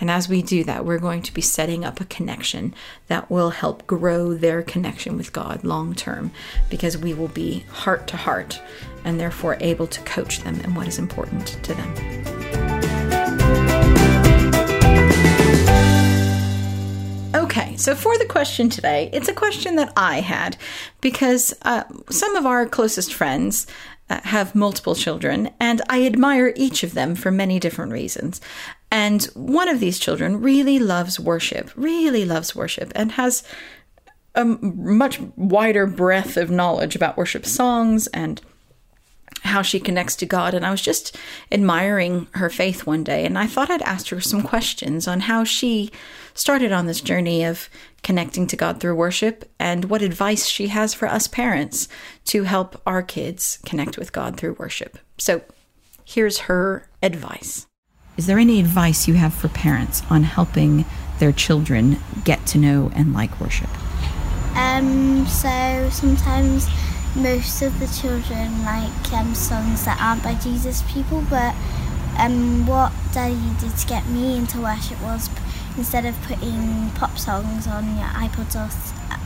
And 0.00 0.08
as 0.08 0.28
we 0.28 0.40
do 0.40 0.62
that, 0.64 0.84
we're 0.84 1.00
going 1.00 1.22
to 1.22 1.34
be 1.34 1.40
setting 1.40 1.84
up 1.84 2.00
a 2.00 2.04
connection 2.04 2.74
that 3.08 3.28
will 3.28 3.50
help 3.50 3.86
grow 3.88 4.34
their 4.34 4.62
connection 4.62 5.16
with 5.16 5.32
God 5.32 5.64
long 5.64 5.94
term 5.94 6.30
because 6.70 6.96
we 6.96 7.14
will 7.14 7.28
be 7.28 7.64
heart 7.70 8.06
to 8.08 8.16
heart 8.16 8.60
and 9.04 9.18
therefore 9.18 9.56
able 9.60 9.88
to 9.88 10.00
coach 10.02 10.40
them 10.40 10.60
in 10.60 10.76
what 10.76 10.86
is 10.86 10.98
important 10.98 11.58
to 11.64 11.74
them. 11.74 12.47
So 17.78 17.94
for 17.94 18.18
the 18.18 18.26
question 18.26 18.68
today, 18.68 19.08
it's 19.12 19.28
a 19.28 19.34
question 19.34 19.76
that 19.76 19.92
I 19.96 20.20
had 20.20 20.56
because 21.00 21.54
uh, 21.62 21.84
some 22.10 22.34
of 22.34 22.44
our 22.44 22.66
closest 22.66 23.14
friends 23.14 23.66
uh, 24.10 24.20
have 24.24 24.54
multiple 24.54 24.94
children, 24.94 25.50
and 25.60 25.82
I 25.88 26.04
admire 26.04 26.52
each 26.56 26.82
of 26.82 26.94
them 26.94 27.14
for 27.14 27.30
many 27.30 27.60
different 27.60 27.92
reasons. 27.92 28.40
And 28.90 29.24
one 29.34 29.68
of 29.68 29.80
these 29.80 29.98
children 29.98 30.40
really 30.40 30.78
loves 30.78 31.20
worship, 31.20 31.70
really 31.76 32.24
loves 32.24 32.56
worship, 32.56 32.90
and 32.94 33.12
has 33.12 33.42
a 34.34 34.44
much 34.44 35.20
wider 35.36 35.86
breadth 35.86 36.36
of 36.36 36.50
knowledge 36.50 36.96
about 36.96 37.16
worship 37.16 37.44
songs 37.44 38.06
and 38.08 38.40
how 39.48 39.62
she 39.62 39.80
connects 39.80 40.16
to 40.16 40.26
God. 40.26 40.54
And 40.54 40.64
I 40.64 40.70
was 40.70 40.80
just 40.80 41.16
admiring 41.50 42.28
her 42.32 42.48
faith 42.48 42.86
one 42.86 43.04
day, 43.04 43.24
and 43.24 43.38
I 43.38 43.46
thought 43.46 43.70
I'd 43.70 43.82
ask 43.82 44.08
her 44.08 44.20
some 44.20 44.42
questions 44.42 45.08
on 45.08 45.20
how 45.20 45.44
she 45.44 45.90
started 46.34 46.70
on 46.70 46.86
this 46.86 47.00
journey 47.00 47.44
of 47.44 47.68
connecting 48.02 48.46
to 48.46 48.56
God 48.56 48.80
through 48.80 48.94
worship 48.94 49.50
and 49.58 49.86
what 49.86 50.02
advice 50.02 50.46
she 50.46 50.68
has 50.68 50.94
for 50.94 51.08
us 51.08 51.26
parents 51.26 51.88
to 52.26 52.44
help 52.44 52.80
our 52.86 53.02
kids 53.02 53.58
connect 53.64 53.98
with 53.98 54.12
God 54.12 54.36
through 54.36 54.54
worship. 54.54 54.98
So 55.18 55.42
here's 56.04 56.38
her 56.38 56.88
advice. 57.02 57.66
Is 58.16 58.26
there 58.26 58.38
any 58.38 58.60
advice 58.60 59.08
you 59.08 59.14
have 59.14 59.34
for 59.34 59.48
parents 59.48 60.02
on 60.10 60.22
helping 60.22 60.84
their 61.18 61.32
children 61.32 61.98
get 62.24 62.44
to 62.46 62.58
know 62.58 62.90
and 62.94 63.12
like 63.12 63.40
worship? 63.40 63.70
Um, 64.56 65.26
so 65.26 65.88
sometimes 65.90 66.66
most 67.14 67.62
of 67.62 67.78
the 67.80 67.86
children 67.86 68.64
like 68.64 69.12
um, 69.12 69.34
songs 69.34 69.84
that 69.84 69.98
aren't 70.00 70.22
by 70.22 70.34
Jesus 70.34 70.82
people, 70.92 71.24
but 71.28 71.54
um, 72.18 72.66
what 72.66 72.92
Daddy 73.12 73.38
did 73.60 73.76
to 73.76 73.86
get 73.86 74.06
me 74.08 74.36
into 74.36 74.60
worship 74.60 75.00
was 75.02 75.30
instead 75.76 76.04
of 76.04 76.20
putting 76.22 76.90
pop 76.90 77.18
songs 77.18 77.66
on 77.66 77.96
your 77.96 78.08
iPods 78.08 78.56
or 78.56 78.68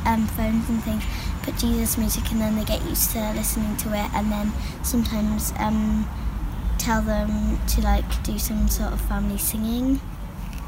um, 0.07 0.27
phones 0.29 0.69
and 0.69 0.83
things, 0.85 1.03
put 1.43 1.57
Jesus 1.57 1.97
music 1.97 2.31
and 2.31 2.41
then 2.41 2.57
they 2.57 2.65
get 2.65 2.83
used 2.85 3.11
to 3.13 3.33
listening 3.33 3.77
to 3.79 3.89
it 3.89 4.13
and 4.15 4.31
then 4.31 4.53
sometimes 4.83 5.53
um, 5.59 6.09
tell 6.79 7.01
them 7.03 7.59
to 7.69 7.81
like 7.81 8.23
do 8.23 8.39
some 8.39 8.69
sort 8.69 8.93
of 8.93 9.01
family 9.01 9.39
singing. 9.39 10.01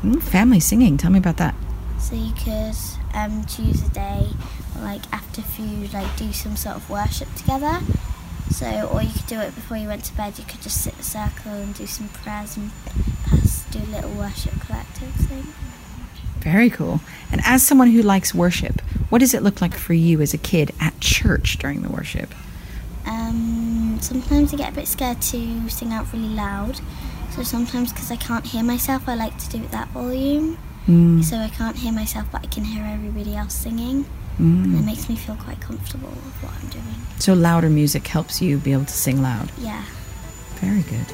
Mm, 0.02 0.22
family 0.22 0.60
singing, 0.60 0.96
tell 0.96 1.10
me 1.10 1.18
about 1.18 1.36
that. 1.36 1.54
So 1.98 2.14
you 2.14 2.32
could 2.32 2.74
um, 3.14 3.44
choose 3.46 3.86
a 3.86 3.90
day 3.90 4.28
like 4.84 5.12
after 5.12 5.42
food, 5.42 5.92
like 5.92 6.16
do 6.16 6.32
some 6.32 6.56
sort 6.56 6.76
of 6.76 6.88
worship 6.88 7.34
together. 7.34 7.80
So, 8.50 8.88
or 8.92 9.02
you 9.02 9.12
could 9.12 9.26
do 9.26 9.40
it 9.40 9.54
before 9.54 9.78
you 9.78 9.88
went 9.88 10.04
to 10.04 10.16
bed. 10.16 10.38
You 10.38 10.44
could 10.44 10.62
just 10.62 10.82
sit 10.82 10.94
in 10.94 11.00
a 11.00 11.02
circle 11.02 11.52
and 11.52 11.74
do 11.74 11.86
some 11.86 12.08
prayers 12.08 12.56
and 12.56 12.70
pass, 13.24 13.64
do 13.70 13.80
a 13.80 13.90
little 13.90 14.10
worship 14.10 14.52
collective 14.60 15.12
thing. 15.14 15.46
Very 16.38 16.70
cool. 16.70 17.00
And 17.32 17.40
as 17.44 17.62
someone 17.66 17.90
who 17.90 18.02
likes 18.02 18.34
worship, 18.34 18.80
what 19.08 19.18
does 19.18 19.34
it 19.34 19.42
look 19.42 19.60
like 19.60 19.74
for 19.74 19.94
you 19.94 20.20
as 20.20 20.34
a 20.34 20.38
kid 20.38 20.72
at 20.78 21.00
church 21.00 21.58
during 21.58 21.82
the 21.82 21.88
worship? 21.88 22.34
Um, 23.06 23.98
sometimes 24.00 24.52
I 24.52 24.58
get 24.58 24.72
a 24.72 24.74
bit 24.74 24.86
scared 24.86 25.20
to 25.22 25.68
sing 25.70 25.92
out 25.92 26.12
really 26.12 26.28
loud. 26.28 26.80
So 27.30 27.42
sometimes, 27.42 27.92
because 27.92 28.10
I 28.10 28.16
can't 28.16 28.44
hear 28.44 28.62
myself, 28.62 29.08
I 29.08 29.14
like 29.14 29.36
to 29.38 29.48
do 29.48 29.64
it 29.64 29.70
that 29.72 29.88
volume. 29.88 30.58
So 31.22 31.38
I 31.38 31.48
can't 31.48 31.76
hear 31.76 31.92
myself, 31.92 32.26
but 32.30 32.44
I 32.44 32.46
can 32.46 32.64
hear 32.64 32.84
everybody 32.84 33.34
else 33.34 33.54
singing. 33.54 34.04
Mm. 34.38 34.64
And 34.64 34.78
it 34.80 34.84
makes 34.84 35.08
me 35.08 35.16
feel 35.16 35.36
quite 35.36 35.60
comfortable 35.60 36.08
with 36.08 36.42
what 36.42 36.52
I'm 36.60 36.68
doing. 36.68 37.06
So 37.18 37.34
louder 37.34 37.70
music 37.70 38.06
helps 38.06 38.42
you 38.42 38.58
be 38.58 38.72
able 38.72 38.86
to 38.86 38.92
sing 38.92 39.22
loud. 39.22 39.52
Yeah. 39.58 39.84
Very 40.56 40.82
good. 40.82 41.06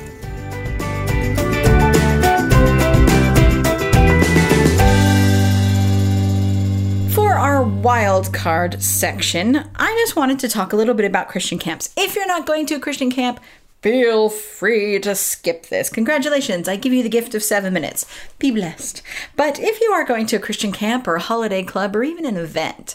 For 7.12 7.32
our 7.32 7.62
wild 7.62 8.32
card 8.32 8.82
section, 8.82 9.56
I 9.76 9.96
just 10.00 10.16
wanted 10.16 10.38
to 10.40 10.48
talk 10.48 10.72
a 10.72 10.76
little 10.76 10.94
bit 10.94 11.04
about 11.04 11.28
Christian 11.28 11.58
camps. 11.58 11.92
If 11.96 12.14
you're 12.14 12.26
not 12.26 12.46
going 12.46 12.66
to 12.66 12.76
a 12.76 12.80
Christian 12.80 13.10
camp, 13.10 13.40
feel 13.82 14.28
free 14.28 14.98
to 15.00 15.14
skip 15.14 15.66
this. 15.66 15.88
Congratulations, 15.88 16.68
I 16.68 16.76
give 16.76 16.92
you 16.92 17.02
the 17.02 17.08
gift 17.08 17.34
of 17.34 17.42
seven 17.42 17.72
minutes. 17.72 18.06
Be 18.38 18.50
blessed. 18.50 19.02
But 19.36 19.58
if 19.58 19.80
you 19.80 19.90
are 19.92 20.04
going 20.04 20.26
to 20.26 20.36
a 20.36 20.40
Christian 20.40 20.72
camp 20.72 21.08
or 21.08 21.16
a 21.16 21.20
holiday 21.20 21.62
club 21.62 21.96
or 21.96 22.02
even 22.02 22.26
an 22.26 22.36
event, 22.36 22.94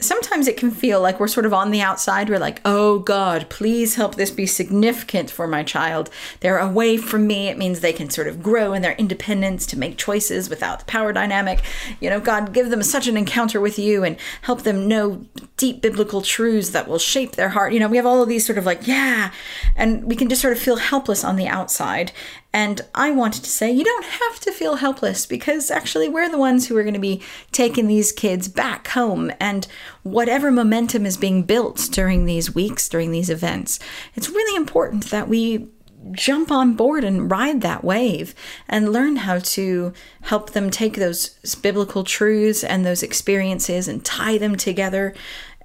sometimes 0.00 0.46
it 0.46 0.56
can 0.56 0.70
feel 0.70 1.00
like 1.00 1.18
we're 1.18 1.26
sort 1.26 1.46
of 1.46 1.52
on 1.52 1.70
the 1.70 1.80
outside. 1.80 2.28
We're 2.28 2.38
like, 2.38 2.60
oh 2.64 3.00
God, 3.00 3.48
please 3.48 3.96
help 3.96 4.14
this 4.14 4.30
be 4.30 4.46
significant 4.46 5.30
for 5.30 5.46
my 5.46 5.64
child. 5.64 6.10
They're 6.40 6.58
away 6.58 6.96
from 6.96 7.26
me. 7.26 7.48
It 7.48 7.58
means 7.58 7.80
they 7.80 7.92
can 7.92 8.08
sort 8.08 8.28
of 8.28 8.42
grow 8.42 8.72
in 8.72 8.82
their 8.82 8.92
independence 8.92 9.66
to 9.66 9.78
make 9.78 9.96
choices 9.96 10.48
without 10.48 10.80
the 10.80 10.84
power 10.84 11.12
dynamic. 11.12 11.62
You 12.00 12.10
know, 12.10 12.20
God, 12.20 12.52
give 12.52 12.70
them 12.70 12.82
such 12.82 13.08
an 13.08 13.16
encounter 13.16 13.60
with 13.60 13.78
you 13.78 14.04
and 14.04 14.16
help 14.42 14.62
them 14.62 14.86
know 14.86 15.26
deep 15.56 15.82
biblical 15.82 16.22
truths 16.22 16.70
that 16.70 16.86
will 16.86 16.98
shape 16.98 17.32
their 17.32 17.50
heart. 17.50 17.72
You 17.72 17.80
know, 17.80 17.88
we 17.88 17.96
have 17.96 18.06
all 18.06 18.22
of 18.22 18.28
these 18.28 18.46
sort 18.46 18.58
of 18.58 18.66
like, 18.66 18.86
yeah, 18.86 19.32
and 19.74 20.04
we 20.04 20.14
can 20.14 20.28
just 20.28 20.42
sort 20.42 20.52
of 20.52 20.62
feel 20.62 20.76
helpless 20.76 21.24
on 21.24 21.36
the 21.36 21.48
outside. 21.48 22.12
And 22.58 22.80
I 22.92 23.12
wanted 23.12 23.44
to 23.44 23.50
say, 23.50 23.70
you 23.70 23.84
don't 23.84 24.04
have 24.04 24.40
to 24.40 24.50
feel 24.50 24.74
helpless 24.74 25.26
because 25.26 25.70
actually 25.70 26.08
we're 26.08 26.28
the 26.28 26.36
ones 26.36 26.66
who 26.66 26.76
are 26.76 26.82
going 26.82 26.92
to 26.92 26.98
be 26.98 27.22
taking 27.52 27.86
these 27.86 28.10
kids 28.10 28.48
back 28.48 28.88
home. 28.88 29.30
And 29.38 29.68
whatever 30.02 30.50
momentum 30.50 31.06
is 31.06 31.16
being 31.16 31.44
built 31.44 31.88
during 31.92 32.24
these 32.24 32.56
weeks, 32.56 32.88
during 32.88 33.12
these 33.12 33.30
events, 33.30 33.78
it's 34.16 34.28
really 34.28 34.56
important 34.56 35.04
that 35.10 35.28
we 35.28 35.68
jump 36.10 36.50
on 36.50 36.74
board 36.74 37.04
and 37.04 37.30
ride 37.30 37.60
that 37.60 37.84
wave 37.84 38.34
and 38.68 38.92
learn 38.92 39.16
how 39.16 39.38
to 39.38 39.92
help 40.22 40.50
them 40.50 40.68
take 40.68 40.94
those 40.96 41.28
biblical 41.62 42.02
truths 42.02 42.64
and 42.64 42.84
those 42.84 43.04
experiences 43.04 43.86
and 43.86 44.04
tie 44.04 44.36
them 44.36 44.56
together 44.56 45.14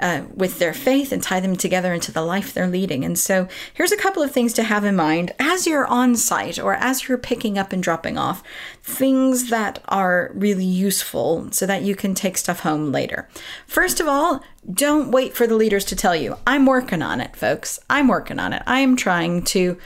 uh, 0.03 0.25
with 0.35 0.59
their 0.59 0.73
faith 0.73 1.13
and 1.13 1.23
tie 1.23 1.39
them 1.39 1.55
together 1.55 1.93
into 1.93 2.11
the 2.11 2.21
life 2.21 2.53
they're 2.53 2.67
leading. 2.67 3.05
And 3.05 3.17
so, 3.17 3.47
here's 3.73 3.93
a 3.93 3.97
couple 3.97 4.21
of 4.21 4.31
things 4.31 4.51
to 4.53 4.63
have 4.63 4.83
in 4.83 4.97
mind 4.97 5.31
as 5.39 5.65
you're 5.65 5.87
on 5.87 6.17
site 6.17 6.59
or 6.59 6.73
as 6.73 7.07
you're 7.07 7.17
picking 7.17 7.57
up 7.57 7.71
and 7.71 7.81
dropping 7.81 8.17
off, 8.17 8.43
things 8.81 9.49
that 9.49 9.81
are 9.87 10.29
really 10.33 10.65
useful 10.65 11.49
so 11.51 11.65
that 11.65 11.83
you 11.83 11.95
can 11.95 12.13
take 12.13 12.37
stuff 12.37 12.59
home 12.59 12.91
later. 12.91 13.29
First 13.65 14.01
of 14.01 14.07
all, 14.07 14.43
don't 14.69 15.09
wait 15.09 15.37
for 15.37 15.47
the 15.47 15.55
leaders 15.55 15.85
to 15.85 15.95
tell 15.95 16.15
you. 16.15 16.35
I'm 16.45 16.65
working 16.65 17.01
on 17.01 17.21
it, 17.21 17.37
folks. 17.37 17.79
I'm 17.89 18.09
working 18.09 18.39
on 18.39 18.51
it. 18.51 18.61
I 18.67 18.81
am 18.81 18.97
trying 18.97 19.43
to 19.43 19.77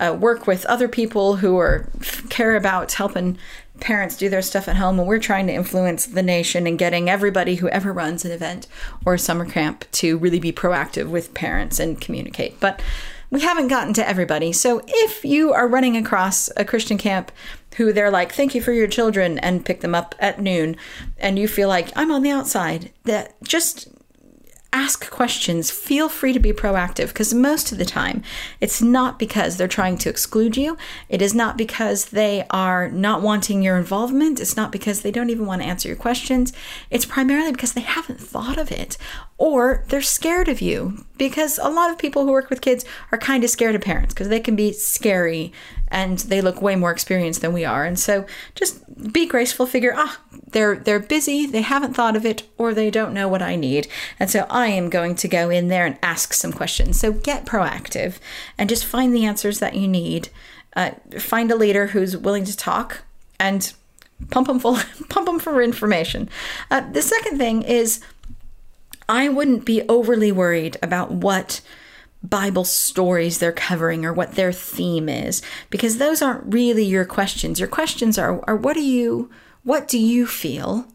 uh, 0.00 0.16
work 0.18 0.48
with 0.48 0.66
other 0.66 0.88
people 0.88 1.36
who 1.36 1.58
are 1.58 1.88
care 2.28 2.56
about 2.56 2.92
helping 2.92 3.38
parents 3.80 4.16
do 4.16 4.28
their 4.28 4.42
stuff 4.42 4.68
at 4.68 4.76
home 4.76 4.98
and 4.98 5.08
we're 5.08 5.18
trying 5.18 5.46
to 5.46 5.52
influence 5.52 6.06
the 6.06 6.22
nation 6.22 6.66
and 6.66 6.78
getting 6.78 7.08
everybody 7.08 7.56
who 7.56 7.68
ever 7.68 7.92
runs 7.92 8.24
an 8.24 8.32
event 8.32 8.66
or 9.04 9.16
summer 9.16 9.44
camp 9.44 9.84
to 9.92 10.18
really 10.18 10.40
be 10.40 10.52
proactive 10.52 11.08
with 11.08 11.34
parents 11.34 11.80
and 11.80 12.00
communicate. 12.00 12.60
But 12.60 12.82
we 13.30 13.40
haven't 13.40 13.68
gotten 13.68 13.94
to 13.94 14.08
everybody. 14.08 14.52
So 14.52 14.82
if 14.86 15.24
you 15.24 15.52
are 15.52 15.68
running 15.68 15.96
across 15.96 16.50
a 16.56 16.64
christian 16.64 16.98
camp 16.98 17.32
who 17.76 17.92
they're 17.92 18.10
like 18.10 18.32
thank 18.32 18.54
you 18.54 18.60
for 18.60 18.72
your 18.72 18.86
children 18.86 19.38
and 19.38 19.64
pick 19.64 19.80
them 19.80 19.94
up 19.94 20.14
at 20.18 20.40
noon 20.40 20.76
and 21.18 21.38
you 21.38 21.46
feel 21.46 21.68
like 21.68 21.90
i'm 21.96 22.10
on 22.10 22.22
the 22.22 22.30
outside 22.30 22.90
that 23.04 23.40
just 23.42 23.88
ask 24.72 25.10
questions. 25.10 25.70
Feel 25.70 26.08
free 26.08 26.32
to 26.32 26.38
be 26.38 26.52
proactive 26.52 27.08
because 27.08 27.34
most 27.34 27.72
of 27.72 27.78
the 27.78 27.84
time 27.84 28.22
it's 28.60 28.80
not 28.80 29.18
because 29.18 29.56
they're 29.56 29.68
trying 29.68 29.98
to 29.98 30.08
exclude 30.08 30.56
you. 30.56 30.76
It 31.08 31.20
is 31.20 31.34
not 31.34 31.56
because 31.56 32.06
they 32.06 32.46
are 32.50 32.88
not 32.90 33.22
wanting 33.22 33.62
your 33.62 33.76
involvement. 33.76 34.40
It's 34.40 34.56
not 34.56 34.72
because 34.72 35.02
they 35.02 35.10
don't 35.10 35.30
even 35.30 35.46
want 35.46 35.62
to 35.62 35.68
answer 35.68 35.88
your 35.88 35.96
questions. 35.96 36.52
It's 36.90 37.04
primarily 37.04 37.52
because 37.52 37.72
they 37.72 37.80
haven't 37.80 38.20
thought 38.20 38.58
of 38.58 38.70
it 38.70 38.96
or 39.38 39.84
they're 39.88 40.02
scared 40.02 40.48
of 40.48 40.60
you 40.60 41.04
because 41.16 41.58
a 41.62 41.70
lot 41.70 41.90
of 41.90 41.98
people 41.98 42.24
who 42.24 42.32
work 42.32 42.50
with 42.50 42.60
kids 42.60 42.84
are 43.10 43.18
kind 43.18 43.42
of 43.42 43.50
scared 43.50 43.74
of 43.74 43.80
parents 43.80 44.14
because 44.14 44.28
they 44.28 44.40
can 44.40 44.54
be 44.54 44.72
scary 44.72 45.52
and 45.90 46.18
they 46.18 46.40
look 46.40 46.62
way 46.62 46.76
more 46.76 46.90
experienced 46.92 47.40
than 47.40 47.52
we 47.52 47.64
are. 47.64 47.84
And 47.84 47.98
so 47.98 48.24
just 48.54 49.12
be 49.12 49.26
graceful, 49.26 49.66
figure, 49.66 49.92
ah, 49.96 50.20
they're 50.52 50.76
they're 50.76 51.00
busy, 51.00 51.46
they 51.46 51.62
haven't 51.62 51.94
thought 51.94 52.16
of 52.16 52.24
it, 52.24 52.44
or 52.58 52.72
they 52.72 52.90
don't 52.90 53.14
know 53.14 53.28
what 53.28 53.42
I 53.42 53.56
need. 53.56 53.88
And 54.18 54.30
so 54.30 54.46
I 54.50 54.68
am 54.68 54.90
going 54.90 55.14
to 55.16 55.28
go 55.28 55.50
in 55.50 55.68
there 55.68 55.86
and 55.86 55.98
ask 56.02 56.32
some 56.32 56.52
questions. 56.52 57.00
So 57.00 57.12
get 57.12 57.46
proactive 57.46 58.18
and 58.56 58.68
just 58.68 58.84
find 58.84 59.14
the 59.14 59.24
answers 59.24 59.58
that 59.58 59.74
you 59.74 59.88
need. 59.88 60.28
Uh, 60.76 60.92
find 61.18 61.50
a 61.50 61.56
leader 61.56 61.88
who's 61.88 62.16
willing 62.16 62.44
to 62.44 62.56
talk 62.56 63.02
and 63.40 63.72
pump 64.30 64.46
them 64.46 64.60
full, 64.60 64.78
pump 65.08 65.26
them 65.26 65.38
for 65.38 65.60
information. 65.62 66.28
Uh, 66.70 66.88
the 66.92 67.02
second 67.02 67.38
thing 67.38 67.62
is, 67.62 68.00
I 69.08 69.28
wouldn't 69.28 69.64
be 69.64 69.82
overly 69.88 70.30
worried 70.30 70.76
about 70.82 71.10
what 71.10 71.60
Bible 72.22 72.64
stories 72.64 73.38
they're 73.38 73.52
covering 73.52 74.04
or 74.04 74.12
what 74.12 74.32
their 74.32 74.52
theme 74.52 75.08
is, 75.08 75.42
because 75.70 75.98
those 75.98 76.20
aren't 76.20 76.52
really 76.52 76.84
your 76.84 77.04
questions. 77.04 77.58
Your 77.58 77.68
questions 77.68 78.18
are, 78.18 78.42
are 78.46 78.56
what 78.56 78.74
do 78.74 78.82
you 78.82 79.30
what 79.62 79.88
do 79.88 79.98
you 79.98 80.26
feel 80.26 80.86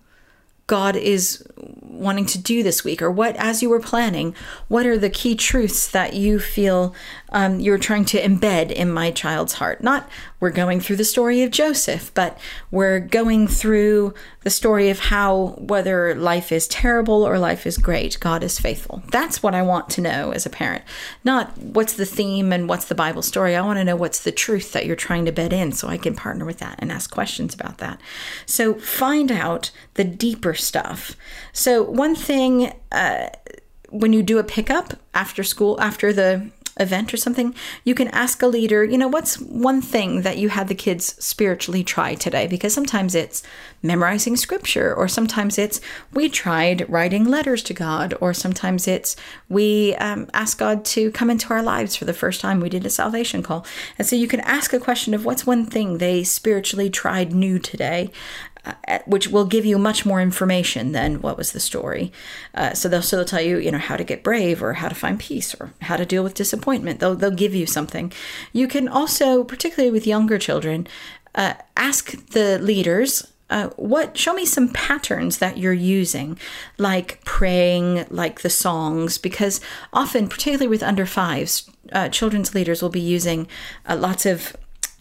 God 0.67 0.95
is 0.95 1.45
wanting 1.55 2.25
to 2.27 2.39
do 2.39 2.63
this 2.63 2.83
week, 2.83 3.01
or 3.01 3.11
what, 3.11 3.35
as 3.35 3.61
you 3.61 3.69
were 3.69 3.79
planning, 3.79 4.35
what 4.67 4.85
are 4.85 4.97
the 4.97 5.09
key 5.09 5.35
truths 5.35 5.87
that 5.87 6.13
you 6.13 6.39
feel 6.39 6.95
um, 7.35 7.59
you're 7.59 7.77
trying 7.77 8.05
to 8.05 8.21
embed 8.21 8.71
in 8.71 8.89
my 8.89 9.11
child's 9.11 9.53
heart? 9.53 9.83
Not 9.83 10.09
we're 10.39 10.51
going 10.51 10.79
through 10.79 10.95
the 10.95 11.03
story 11.03 11.43
of 11.43 11.51
Joseph, 11.51 12.13
but 12.13 12.39
we're 12.71 13.01
going 13.01 13.47
through 13.47 14.13
the 14.43 14.49
story 14.49 14.89
of 14.89 14.99
how, 14.99 15.55
whether 15.57 16.15
life 16.15 16.53
is 16.53 16.65
terrible 16.65 17.27
or 17.27 17.37
life 17.37 17.67
is 17.67 17.77
great, 17.77 18.17
God 18.21 18.41
is 18.41 18.57
faithful. 18.57 19.03
That's 19.11 19.43
what 19.43 19.53
I 19.53 19.63
want 19.63 19.89
to 19.91 20.01
know 20.01 20.31
as 20.31 20.45
a 20.45 20.49
parent. 20.49 20.85
Not 21.25 21.57
what's 21.57 21.93
the 21.93 22.05
theme 22.05 22.53
and 22.53 22.69
what's 22.69 22.85
the 22.85 22.95
Bible 22.95 23.21
story. 23.21 23.53
I 23.53 23.61
want 23.61 23.79
to 23.79 23.83
know 23.83 23.97
what's 23.97 24.23
the 24.23 24.31
truth 24.31 24.71
that 24.71 24.85
you're 24.85 24.95
trying 24.95 25.25
to 25.25 25.33
bed 25.33 25.51
in 25.51 25.73
so 25.73 25.89
I 25.89 25.97
can 25.97 26.15
partner 26.15 26.45
with 26.45 26.59
that 26.59 26.75
and 26.79 26.89
ask 26.89 27.11
questions 27.11 27.53
about 27.53 27.79
that. 27.79 27.99
So 28.45 28.75
find 28.75 29.29
out 29.29 29.71
the 29.95 30.05
deeper 30.05 30.53
stuff. 30.53 31.17
So, 31.51 31.83
one 31.83 32.15
thing 32.15 32.71
uh, 32.93 33.27
when 33.89 34.13
you 34.13 34.23
do 34.23 34.39
a 34.39 34.43
pickup 34.43 34.93
after 35.13 35.43
school, 35.43 35.79
after 35.79 36.11
the 36.11 36.51
event 36.77 37.13
or 37.13 37.17
something, 37.17 37.55
you 37.83 37.95
can 37.95 38.09
ask 38.09 38.41
a 38.41 38.47
leader, 38.47 38.83
you 38.83 38.97
know, 38.97 39.07
what's 39.07 39.39
one 39.39 39.81
thing 39.81 40.23
that 40.23 40.37
you 40.37 40.49
had 40.49 40.67
the 40.67 40.75
kids 40.75 41.15
spiritually 41.23 41.83
try 41.83 42.15
today? 42.15 42.47
Because 42.47 42.73
sometimes 42.73 43.15
it's 43.15 43.43
memorizing 43.81 44.35
scripture, 44.35 44.93
or 44.93 45.07
sometimes 45.07 45.57
it's 45.57 45.79
we 46.13 46.27
tried 46.27 46.89
writing 46.89 47.25
letters 47.25 47.63
to 47.63 47.73
God, 47.73 48.13
or 48.19 48.33
sometimes 48.33 48.87
it's 48.87 49.15
we 49.47 49.95
um, 49.95 50.27
asked 50.33 50.57
God 50.57 50.83
to 50.85 51.11
come 51.11 51.29
into 51.29 51.53
our 51.53 51.63
lives 51.63 51.95
for 51.95 52.05
the 52.05 52.13
first 52.13 52.41
time. 52.41 52.59
We 52.59 52.69
did 52.69 52.85
a 52.85 52.89
salvation 52.89 53.43
call. 53.43 53.65
And 53.97 54.07
so 54.07 54.15
you 54.15 54.27
can 54.27 54.41
ask 54.41 54.73
a 54.73 54.79
question 54.79 55.13
of 55.13 55.25
what's 55.25 55.45
one 55.45 55.65
thing 55.65 55.97
they 55.97 56.23
spiritually 56.23 56.89
tried 56.89 57.33
new 57.33 57.59
today 57.59 58.11
which 59.05 59.27
will 59.27 59.45
give 59.45 59.65
you 59.65 59.77
much 59.77 60.05
more 60.05 60.21
information 60.21 60.91
than 60.91 61.21
what 61.21 61.37
was 61.37 61.51
the 61.51 61.59
story. 61.59 62.11
Uh, 62.53 62.73
so 62.73 62.89
they'll 62.89 63.01
so 63.01 63.15
they'll 63.15 63.25
tell 63.25 63.41
you, 63.41 63.57
you 63.57 63.71
know, 63.71 63.77
how 63.77 63.97
to 63.97 64.03
get 64.03 64.23
brave 64.23 64.61
or 64.61 64.73
how 64.73 64.89
to 64.89 64.95
find 64.95 65.19
peace 65.19 65.55
or 65.59 65.73
how 65.81 65.95
to 65.95 66.05
deal 66.05 66.23
with 66.23 66.33
disappointment. 66.33 66.99
They'll 66.99 67.15
they'll 67.15 67.31
give 67.31 67.55
you 67.55 67.65
something. 67.65 68.11
You 68.53 68.67
can 68.67 68.87
also, 68.87 69.43
particularly 69.43 69.91
with 69.91 70.07
younger 70.07 70.37
children, 70.37 70.87
uh, 71.33 71.55
ask 71.77 72.29
the 72.29 72.59
leaders. 72.59 73.31
Uh, 73.47 73.67
what 73.75 74.17
show 74.17 74.33
me 74.33 74.43
some 74.43 74.69
patterns 74.69 75.37
that 75.37 75.59
you're 75.59 75.71
using 75.71 76.35
like 76.79 77.23
praying 77.25 78.03
like 78.09 78.41
the 78.41 78.49
songs 78.49 79.19
because 79.19 79.61
often 79.93 80.27
particularly 80.27 80.67
with 80.67 80.81
under 80.81 81.05
fives 81.05 81.69
uh, 81.91 82.09
children's 82.09 82.55
leaders 82.55 82.81
will 82.81 82.89
be 82.89 82.99
using 82.99 83.47
uh, 83.87 83.95
lots 83.95 84.25
of 84.25 84.55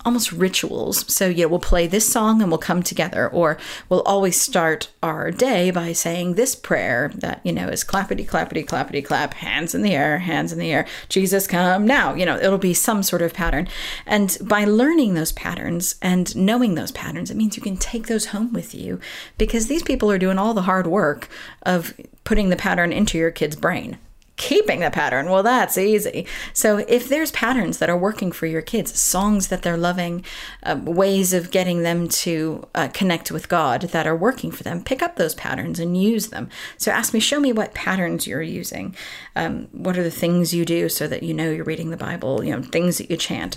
almost 0.05 0.33
rituals. 0.33 1.13
So, 1.13 1.29
yeah, 1.29 1.47
we'll 1.47 1.59
play 1.59 1.87
this 1.87 2.11
song 2.11 2.43
and 2.43 2.51
we'll 2.51 2.59
come 2.59 2.83
together, 2.83 3.29
or 3.29 3.59
we'll 3.89 4.03
always 4.03 4.41
start 4.41 4.91
our 5.03 5.31
day 5.31 5.71
by 5.71 5.93
saying 5.93 6.35
this 6.35 6.55
prayer 6.55 7.11
that, 7.15 7.41
you 7.45 7.53
know, 7.53 7.69
is 7.69 7.85
clappity, 7.85 8.27
clappity, 8.27 8.65
clappity, 8.65 9.05
clap, 9.05 9.35
hands 9.35 9.75
in 9.75 9.83
the 9.83 9.95
air, 9.95 10.19
hands 10.19 10.53
in 10.53 10.59
the 10.59 10.73
air, 10.73 10.87
Jesus 11.09 11.47
come 11.47 11.87
now. 11.87 12.15
You 12.15 12.27
know, 12.27 12.37
it'll 12.37 12.59
be 12.59 12.75
some 12.75 13.03
sort 13.03 13.23
of 13.23 13.35
pattern. 13.35 13.69
And 14.07 14.37
by 14.41 14.65
learning 14.65 15.15
those 15.15 15.33
patterns 15.33 15.97
and 16.03 16.35
knowing 16.37 16.75
those 16.75 16.93
patterns, 16.93 17.31
it 17.31 17.37
means 17.37 17.57
you 17.57 17.63
can 17.63 17.77
take 17.77 18.07
those 18.07 18.27
home 18.27 18.53
with 18.53 18.75
you 18.75 19.01
because 19.39 19.67
these 19.67 19.83
people 19.83 20.11
are 20.11 20.19
doing 20.19 20.39
all 20.39 20.55
the 20.55 20.63
hard 20.63 20.87
work 20.87 21.29
of 21.63 21.95
putting 22.25 22.49
the 22.49 22.57
pattern 22.57 22.93
into 22.93 23.19
your 23.19 23.31
kid's 23.31 23.57
brain 23.57 23.99
keeping 24.37 24.81
the 24.81 24.91
pattern, 24.91 25.31
well, 25.31 25.43
that's 25.43 25.79
easy. 25.79 26.27
So 26.53 26.79
if 26.89 27.09
there's 27.09 27.31
patterns 27.31 27.79
that 27.79 27.89
are 27.89 27.97
working 27.97 28.33
for 28.33 28.47
your 28.47 28.63
kids, 28.63 28.99
songs 28.99 29.49
that 29.49 29.63
they're 29.63 29.77
loving, 29.77 30.25
uh, 30.65 30.81
ways 30.83 31.33
of 31.33 31.51
getting 31.51 31.83
them 31.83 32.09
to 32.09 32.67
uh, 32.75 32.89
connect 32.93 33.31
with 33.31 33.49
God 33.49 33.83
that 33.83 34.07
are 34.07 34.17
working 34.17 34.51
for 34.51 34.65
them, 34.65 34.83
pick 34.83 35.03
up 35.03 35.17
those 35.17 35.35
patterns 35.35 35.79
and 35.79 36.01
use 36.01 36.29
them. 36.29 36.49
So 36.79 36.91
ask 36.91 37.15
me, 37.15 37.21
show 37.21 37.39
me 37.39 37.53
what 37.53 37.75
patterns 37.75 38.27
you're 38.27 38.43
using. 38.43 38.97
Um, 39.37 39.69
what 39.73 39.97
are 39.97 40.03
the 40.03 40.11
things 40.11 40.53
you 40.53 40.65
do 40.65 40.89
so 40.89 41.07
that 41.07 41.23
you 41.23 41.33
know 41.33 41.51
you're 41.51 41.65
reading 41.65 41.91
the 41.91 41.97
Bible? 41.97 42.45
You 42.45 42.57
know, 42.57 42.63
things 42.63 42.99
that 42.99 43.11
you 43.11 43.17
chant. 43.17 43.57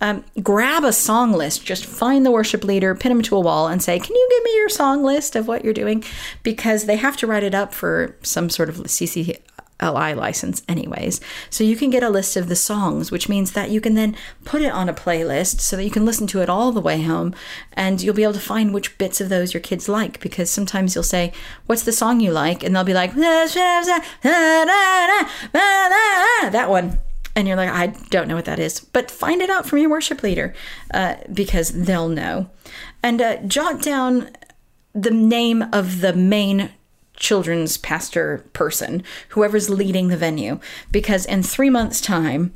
Um, 0.00 0.24
grab 0.42 0.84
a 0.84 0.92
song 0.92 1.32
list. 1.32 1.64
Just 1.64 1.86
find 1.86 2.26
the 2.26 2.30
worship 2.30 2.64
leader, 2.64 2.94
pin 2.94 3.10
them 3.10 3.22
to 3.22 3.36
a 3.36 3.40
wall, 3.40 3.68
and 3.68 3.82
say, 3.82 3.98
"Can 3.98 4.14
you 4.14 4.28
give 4.30 4.44
me 4.44 4.56
your 4.56 4.68
song 4.68 5.02
list 5.02 5.36
of 5.36 5.46
what 5.46 5.64
you're 5.64 5.72
doing?" 5.72 6.04
Because 6.42 6.84
they 6.84 6.96
have 6.96 7.16
to 7.18 7.26
write 7.26 7.44
it 7.44 7.54
up 7.54 7.72
for 7.72 8.16
some 8.22 8.50
sort 8.50 8.68
of 8.68 8.76
CC 8.76 9.38
LI 9.82 10.14
license, 10.14 10.62
anyways. 10.68 11.20
So 11.50 11.64
you 11.64 11.76
can 11.76 11.90
get 11.90 12.02
a 12.02 12.08
list 12.08 12.36
of 12.36 12.48
the 12.48 12.56
songs, 12.56 13.10
which 13.10 13.28
means 13.28 13.52
that 13.52 13.70
you 13.70 13.80
can 13.80 13.94
then 13.94 14.16
put 14.44 14.62
it 14.62 14.72
on 14.72 14.88
a 14.88 14.94
playlist 14.94 15.60
so 15.60 15.76
that 15.76 15.84
you 15.84 15.90
can 15.90 16.04
listen 16.04 16.26
to 16.28 16.40
it 16.40 16.48
all 16.48 16.72
the 16.72 16.80
way 16.80 17.02
home 17.02 17.34
and 17.72 18.00
you'll 18.00 18.14
be 18.14 18.22
able 18.22 18.34
to 18.34 18.40
find 18.40 18.72
which 18.72 18.96
bits 18.98 19.20
of 19.20 19.28
those 19.28 19.52
your 19.52 19.60
kids 19.60 19.88
like. 19.88 20.20
Because 20.20 20.48
sometimes 20.50 20.94
you'll 20.94 21.04
say, 21.04 21.32
What's 21.66 21.82
the 21.82 21.92
song 21.92 22.20
you 22.20 22.30
like? 22.32 22.62
And 22.62 22.74
they'll 22.74 22.84
be 22.84 22.94
like, 22.94 23.14
That 23.14 24.04
one. 26.68 26.98
And 27.36 27.48
you're 27.48 27.56
like, 27.56 27.70
I 27.70 27.88
don't 28.10 28.28
know 28.28 28.36
what 28.36 28.44
that 28.44 28.60
is. 28.60 28.78
But 28.78 29.10
find 29.10 29.42
it 29.42 29.50
out 29.50 29.66
from 29.66 29.80
your 29.80 29.90
worship 29.90 30.22
leader 30.22 30.54
uh, 30.92 31.16
because 31.32 31.70
they'll 31.70 32.08
know. 32.08 32.48
And 33.02 33.20
uh, 33.20 33.38
jot 33.38 33.82
down 33.82 34.30
the 34.94 35.10
name 35.10 35.64
of 35.72 36.00
the 36.00 36.12
main 36.12 36.70
children's 37.16 37.76
pastor 37.76 38.44
person, 38.52 39.02
whoever's 39.30 39.70
leading 39.70 40.08
the 40.08 40.16
venue, 40.16 40.58
because 40.90 41.24
in 41.26 41.42
three 41.42 41.70
months' 41.70 42.00
time, 42.00 42.54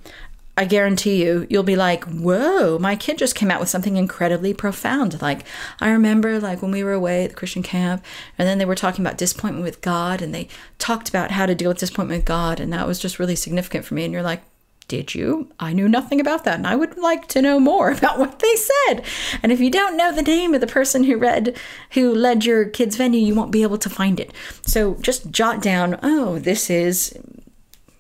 I 0.57 0.65
guarantee 0.65 1.23
you, 1.23 1.47
you'll 1.49 1.63
be 1.63 1.77
like, 1.77 2.03
whoa, 2.07 2.81
my 2.81 2.97
kid 2.97 3.17
just 3.17 3.37
came 3.37 3.49
out 3.49 3.61
with 3.61 3.69
something 3.69 3.97
incredibly 3.97 4.53
profound. 4.53 5.23
Like, 5.23 5.45
I 5.81 5.89
remember, 5.91 6.41
like, 6.41 6.63
when 6.63 6.73
we 6.73 6.83
were 6.83 6.95
away 6.95 7.23
at 7.23 7.31
the 7.31 7.37
Christian 7.37 7.63
camp, 7.63 8.05
and 8.37 8.49
then 8.49 8.59
they 8.59 8.65
were 8.65 8.75
talking 8.75 9.07
about 9.07 9.19
disappointment 9.19 9.65
with 9.65 9.81
God, 9.83 10.21
and 10.21 10.35
they 10.35 10.49
talked 10.79 11.09
about 11.09 11.31
how 11.31 11.47
to 11.47 11.55
deal 11.55 11.69
with 11.69 11.79
disappointment 11.79 12.19
with 12.19 12.27
God, 12.27 12.59
and 12.59 12.73
that 12.73 12.89
was 12.89 12.99
just 12.99 13.21
really 13.21 13.37
significant 13.37 13.85
for 13.85 13.95
me. 13.95 14.03
And 14.03 14.13
you're 14.13 14.21
like, 14.21 14.43
did 14.89 15.15
you? 15.15 15.53
I 15.61 15.75
knew 15.75 15.89
nothing 15.89 16.21
about 16.21 16.45
that, 16.45 16.57
and 16.57 16.67
I 16.67 16.75
would 16.75 16.97
like 16.97 17.29
to 17.29 17.43
know 17.43 17.61
more 17.61 17.91
about 17.93 18.19
what 18.19 18.39
they 18.41 18.55
said. 18.57 19.03
And 19.43 19.53
if 19.53 19.61
you 19.61 19.71
don't 19.71 19.97
know 19.97 20.11
the 20.11 20.23
name 20.23 20.55
of 20.55 20.61
the 20.61 20.67
person 20.67 21.05
who 21.05 21.17
read, 21.17 21.57
who 21.91 22.13
led 22.13 22.45
your 22.45 22.65
kids' 22.65 22.97
venue, 22.97 23.21
you 23.21 23.35
won't 23.35 23.53
be 23.53 23.63
able 23.63 23.79
to 23.79 23.91
find 23.91 24.19
it. 24.19 24.33
So 24.63 24.95
just 24.97 25.31
jot 25.31 25.63
down, 25.63 25.99
oh, 26.03 26.39
this 26.39 26.71
is 26.71 27.17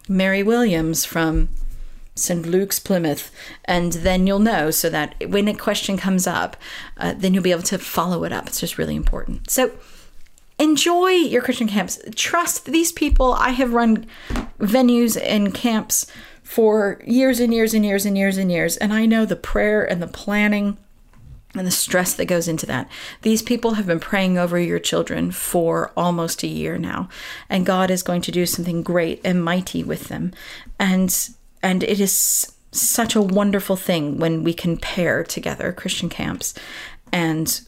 Mary 0.08 0.42
Williams 0.42 1.04
from 1.04 1.50
St. 2.14 2.46
Luke's, 2.46 2.80
Plymouth, 2.80 3.30
and 3.66 3.92
then 3.92 4.26
you'll 4.26 4.38
know 4.38 4.70
so 4.70 4.90
that 4.90 5.14
when 5.28 5.46
a 5.46 5.54
question 5.54 5.96
comes 5.96 6.26
up, 6.26 6.56
uh, 6.96 7.14
then 7.16 7.32
you'll 7.34 7.42
be 7.42 7.52
able 7.52 7.62
to 7.62 7.78
follow 7.78 8.24
it 8.24 8.32
up. 8.32 8.48
It's 8.48 8.60
just 8.60 8.78
really 8.78 8.96
important. 8.96 9.50
So 9.50 9.70
enjoy 10.58 11.10
your 11.10 11.42
Christian 11.42 11.68
camps. 11.68 12.00
Trust 12.16 12.66
these 12.66 12.90
people. 12.90 13.34
I 13.34 13.50
have 13.50 13.72
run 13.72 14.06
venues 14.58 15.20
and 15.22 15.54
camps 15.54 16.06
for 16.48 16.98
years 17.04 17.40
and 17.40 17.52
years 17.52 17.74
and 17.74 17.84
years 17.84 18.06
and 18.06 18.16
years 18.16 18.38
and 18.38 18.50
years. 18.50 18.78
And 18.78 18.90
I 18.90 19.04
know 19.04 19.26
the 19.26 19.36
prayer 19.36 19.84
and 19.84 20.00
the 20.00 20.06
planning 20.06 20.78
and 21.54 21.66
the 21.66 21.70
stress 21.70 22.14
that 22.14 22.24
goes 22.24 22.48
into 22.48 22.64
that. 22.64 22.90
These 23.20 23.42
people 23.42 23.74
have 23.74 23.86
been 23.86 24.00
praying 24.00 24.38
over 24.38 24.58
your 24.58 24.78
children 24.78 25.30
for 25.30 25.92
almost 25.94 26.42
a 26.42 26.46
year 26.46 26.78
now, 26.78 27.10
and 27.50 27.66
God 27.66 27.90
is 27.90 28.02
going 28.02 28.22
to 28.22 28.32
do 28.32 28.46
something 28.46 28.82
great 28.82 29.20
and 29.26 29.44
mighty 29.44 29.84
with 29.84 30.08
them. 30.08 30.32
And 30.80 31.14
and 31.62 31.82
it 31.84 32.00
is 32.00 32.50
such 32.72 33.14
a 33.14 33.20
wonderful 33.20 33.76
thing 33.76 34.16
when 34.16 34.42
we 34.42 34.54
can 34.54 34.78
pair 34.78 35.24
together 35.24 35.70
Christian 35.74 36.08
camps 36.08 36.54
and 37.12 37.60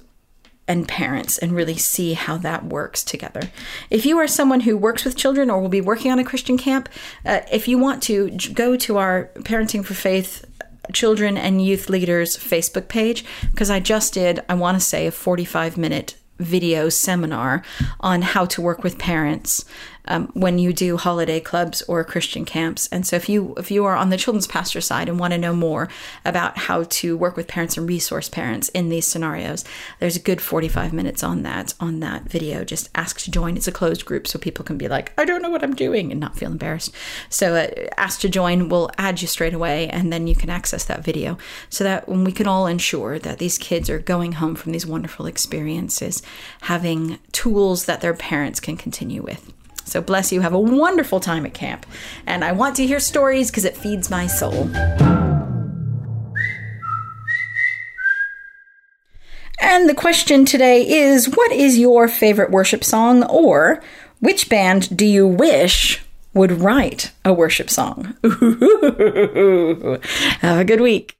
and 0.71 0.87
parents 0.87 1.37
and 1.37 1.51
really 1.51 1.77
see 1.77 2.13
how 2.13 2.37
that 2.39 2.65
works 2.65 3.03
together. 3.03 3.51
If 3.91 4.07
you 4.07 4.17
are 4.19 4.29
someone 4.29 4.61
who 4.61 4.77
works 4.77 5.05
with 5.05 5.17
children 5.17 5.51
or 5.51 5.61
will 5.61 5.69
be 5.69 5.81
working 5.81 6.13
on 6.13 6.21
a 6.21 6.25
Christian 6.25 6.57
camp, 6.57 6.89
uh, 7.27 7.41
if 7.51 7.67
you 7.67 7.77
want 7.77 8.05
to 8.05 8.31
go 8.55 8.77
to 8.77 8.97
our 8.97 9.31
Parenting 9.41 9.85
for 9.85 9.95
Faith 9.95 10.45
children 10.93 11.37
and 11.37 11.65
youth 11.65 11.91
leaders 11.91 12.37
Facebook 12.37 12.87
page 12.87 13.25
because 13.51 13.69
I 13.69 13.81
just 13.81 14.15
did, 14.15 14.45
I 14.49 14.55
want 14.55 14.77
to 14.77 14.81
say, 14.81 15.09
a 15.09 15.11
45 15.11 15.77
minute 15.77 16.15
video 16.39 16.89
seminar 16.89 17.63
on 17.99 18.23
how 18.23 18.45
to 18.47 18.63
work 18.63 18.85
with 18.85 18.97
parents 18.97 19.65
um, 20.11 20.29
when 20.35 20.59
you 20.59 20.73
do 20.73 20.96
holiday 20.96 21.40
clubs 21.40 21.83
or 21.83 22.05
Christian 22.05 22.44
camps. 22.44 22.88
And 22.88 23.07
so 23.07 23.16
if 23.16 23.29
you 23.29 23.55
if 23.57 23.70
you 23.70 23.85
are 23.85 23.96
on 23.96 24.11
the 24.11 24.16
children's 24.16 24.49
pastor 24.49 24.81
side 24.81 25.09
and 25.09 25.18
want 25.18 25.33
to 25.33 25.38
know 25.38 25.55
more 25.55 25.88
about 26.25 26.59
how 26.59 26.83
to 26.83 27.16
work 27.16 27.37
with 27.37 27.46
parents 27.46 27.79
and 27.79 27.88
resource 27.88 28.29
parents 28.29 28.68
in 28.70 28.88
these 28.88 29.07
scenarios, 29.07 29.64
there's 30.01 30.16
a 30.16 30.20
good 30.20 30.40
45 30.42 30.92
minutes 30.92 31.23
on 31.23 31.42
that 31.44 31.73
on 31.81 32.01
that 32.01 32.25
video. 32.25 32.64
Just 32.64 32.90
ask 32.94 33.20
to 33.20 33.31
join. 33.31 33.57
It's 33.57 33.68
a 33.68 33.73
closed 33.73 34.05
group 34.05 34.27
so 34.27 34.38
people 34.38 34.64
can 34.64 34.77
be 34.77 34.88
like, 34.88 35.12
I 35.16 35.25
don't 35.25 35.42
know 35.42 35.51
what 35.51 35.62
I'm 35.62 35.77
doing 35.77 36.11
and 36.11 36.20
not 36.20 36.37
feel 36.37 36.51
embarrassed. 36.51 36.92
So 37.29 37.55
uh, 37.55 37.68
ask 37.96 38.20
to 38.20 38.29
join. 38.29 38.68
We'll 38.68 38.90
add 38.99 39.23
you 39.23 39.29
straight 39.29 39.55
away 39.55 39.88
and 39.88 40.12
then 40.12 40.27
you 40.27 40.35
can 40.35 40.51
access 40.51 40.85
that 40.87 41.05
video 41.05 41.38
so 41.68 41.85
that 41.85 42.09
when 42.09 42.25
we 42.25 42.33
can 42.33 42.49
all 42.49 42.66
ensure 42.66 43.20
that 43.20 43.38
these 43.38 43.59
kids 43.59 43.88
are 43.88 44.01
going 44.01 44.33
home 44.33 44.57
from 44.57 44.73
these 44.73 44.87
wonderful 44.87 45.27
experiences 45.27 46.20
having 46.62 47.20
tools 47.31 47.85
that 47.85 48.01
their 48.01 48.14
parents 48.14 48.59
can 48.59 48.77
continue 48.77 49.23
with. 49.23 49.53
So 49.85 50.01
bless 50.01 50.33
you. 50.33 50.40
Have 50.40 50.55
a 50.55 50.59
wonderful 50.59 51.21
time 51.21 51.47
at 51.47 51.55
camp. 51.55 51.87
And 52.27 52.45
I 52.45 52.53
want 52.53 52.77
to 52.77 52.87
hear 52.87 53.01
stories 53.01 53.51
because 53.51 53.64
it 53.64 53.77
feeds 53.77 54.11
my 54.11 54.27
soul. 54.27 54.71
And 59.62 59.88
the 59.88 59.95
question 59.95 60.45
today 60.45 60.88
is 60.88 61.29
What 61.29 61.53
is 61.53 61.79
your 61.79 62.09
favorite 62.09 62.51
worship 62.51 62.83
song, 62.83 63.25
or 63.25 63.83
which 64.19 64.49
band 64.49 64.97
do 64.97 65.05
you 65.05 65.27
wish 65.27 66.03
would 66.33 66.53
write 66.53 67.12
a 67.25 67.33
worship 67.33 67.69
song? 67.69 68.16
Have 70.40 70.59
a 70.59 70.64
good 70.64 70.81
week. 70.81 71.20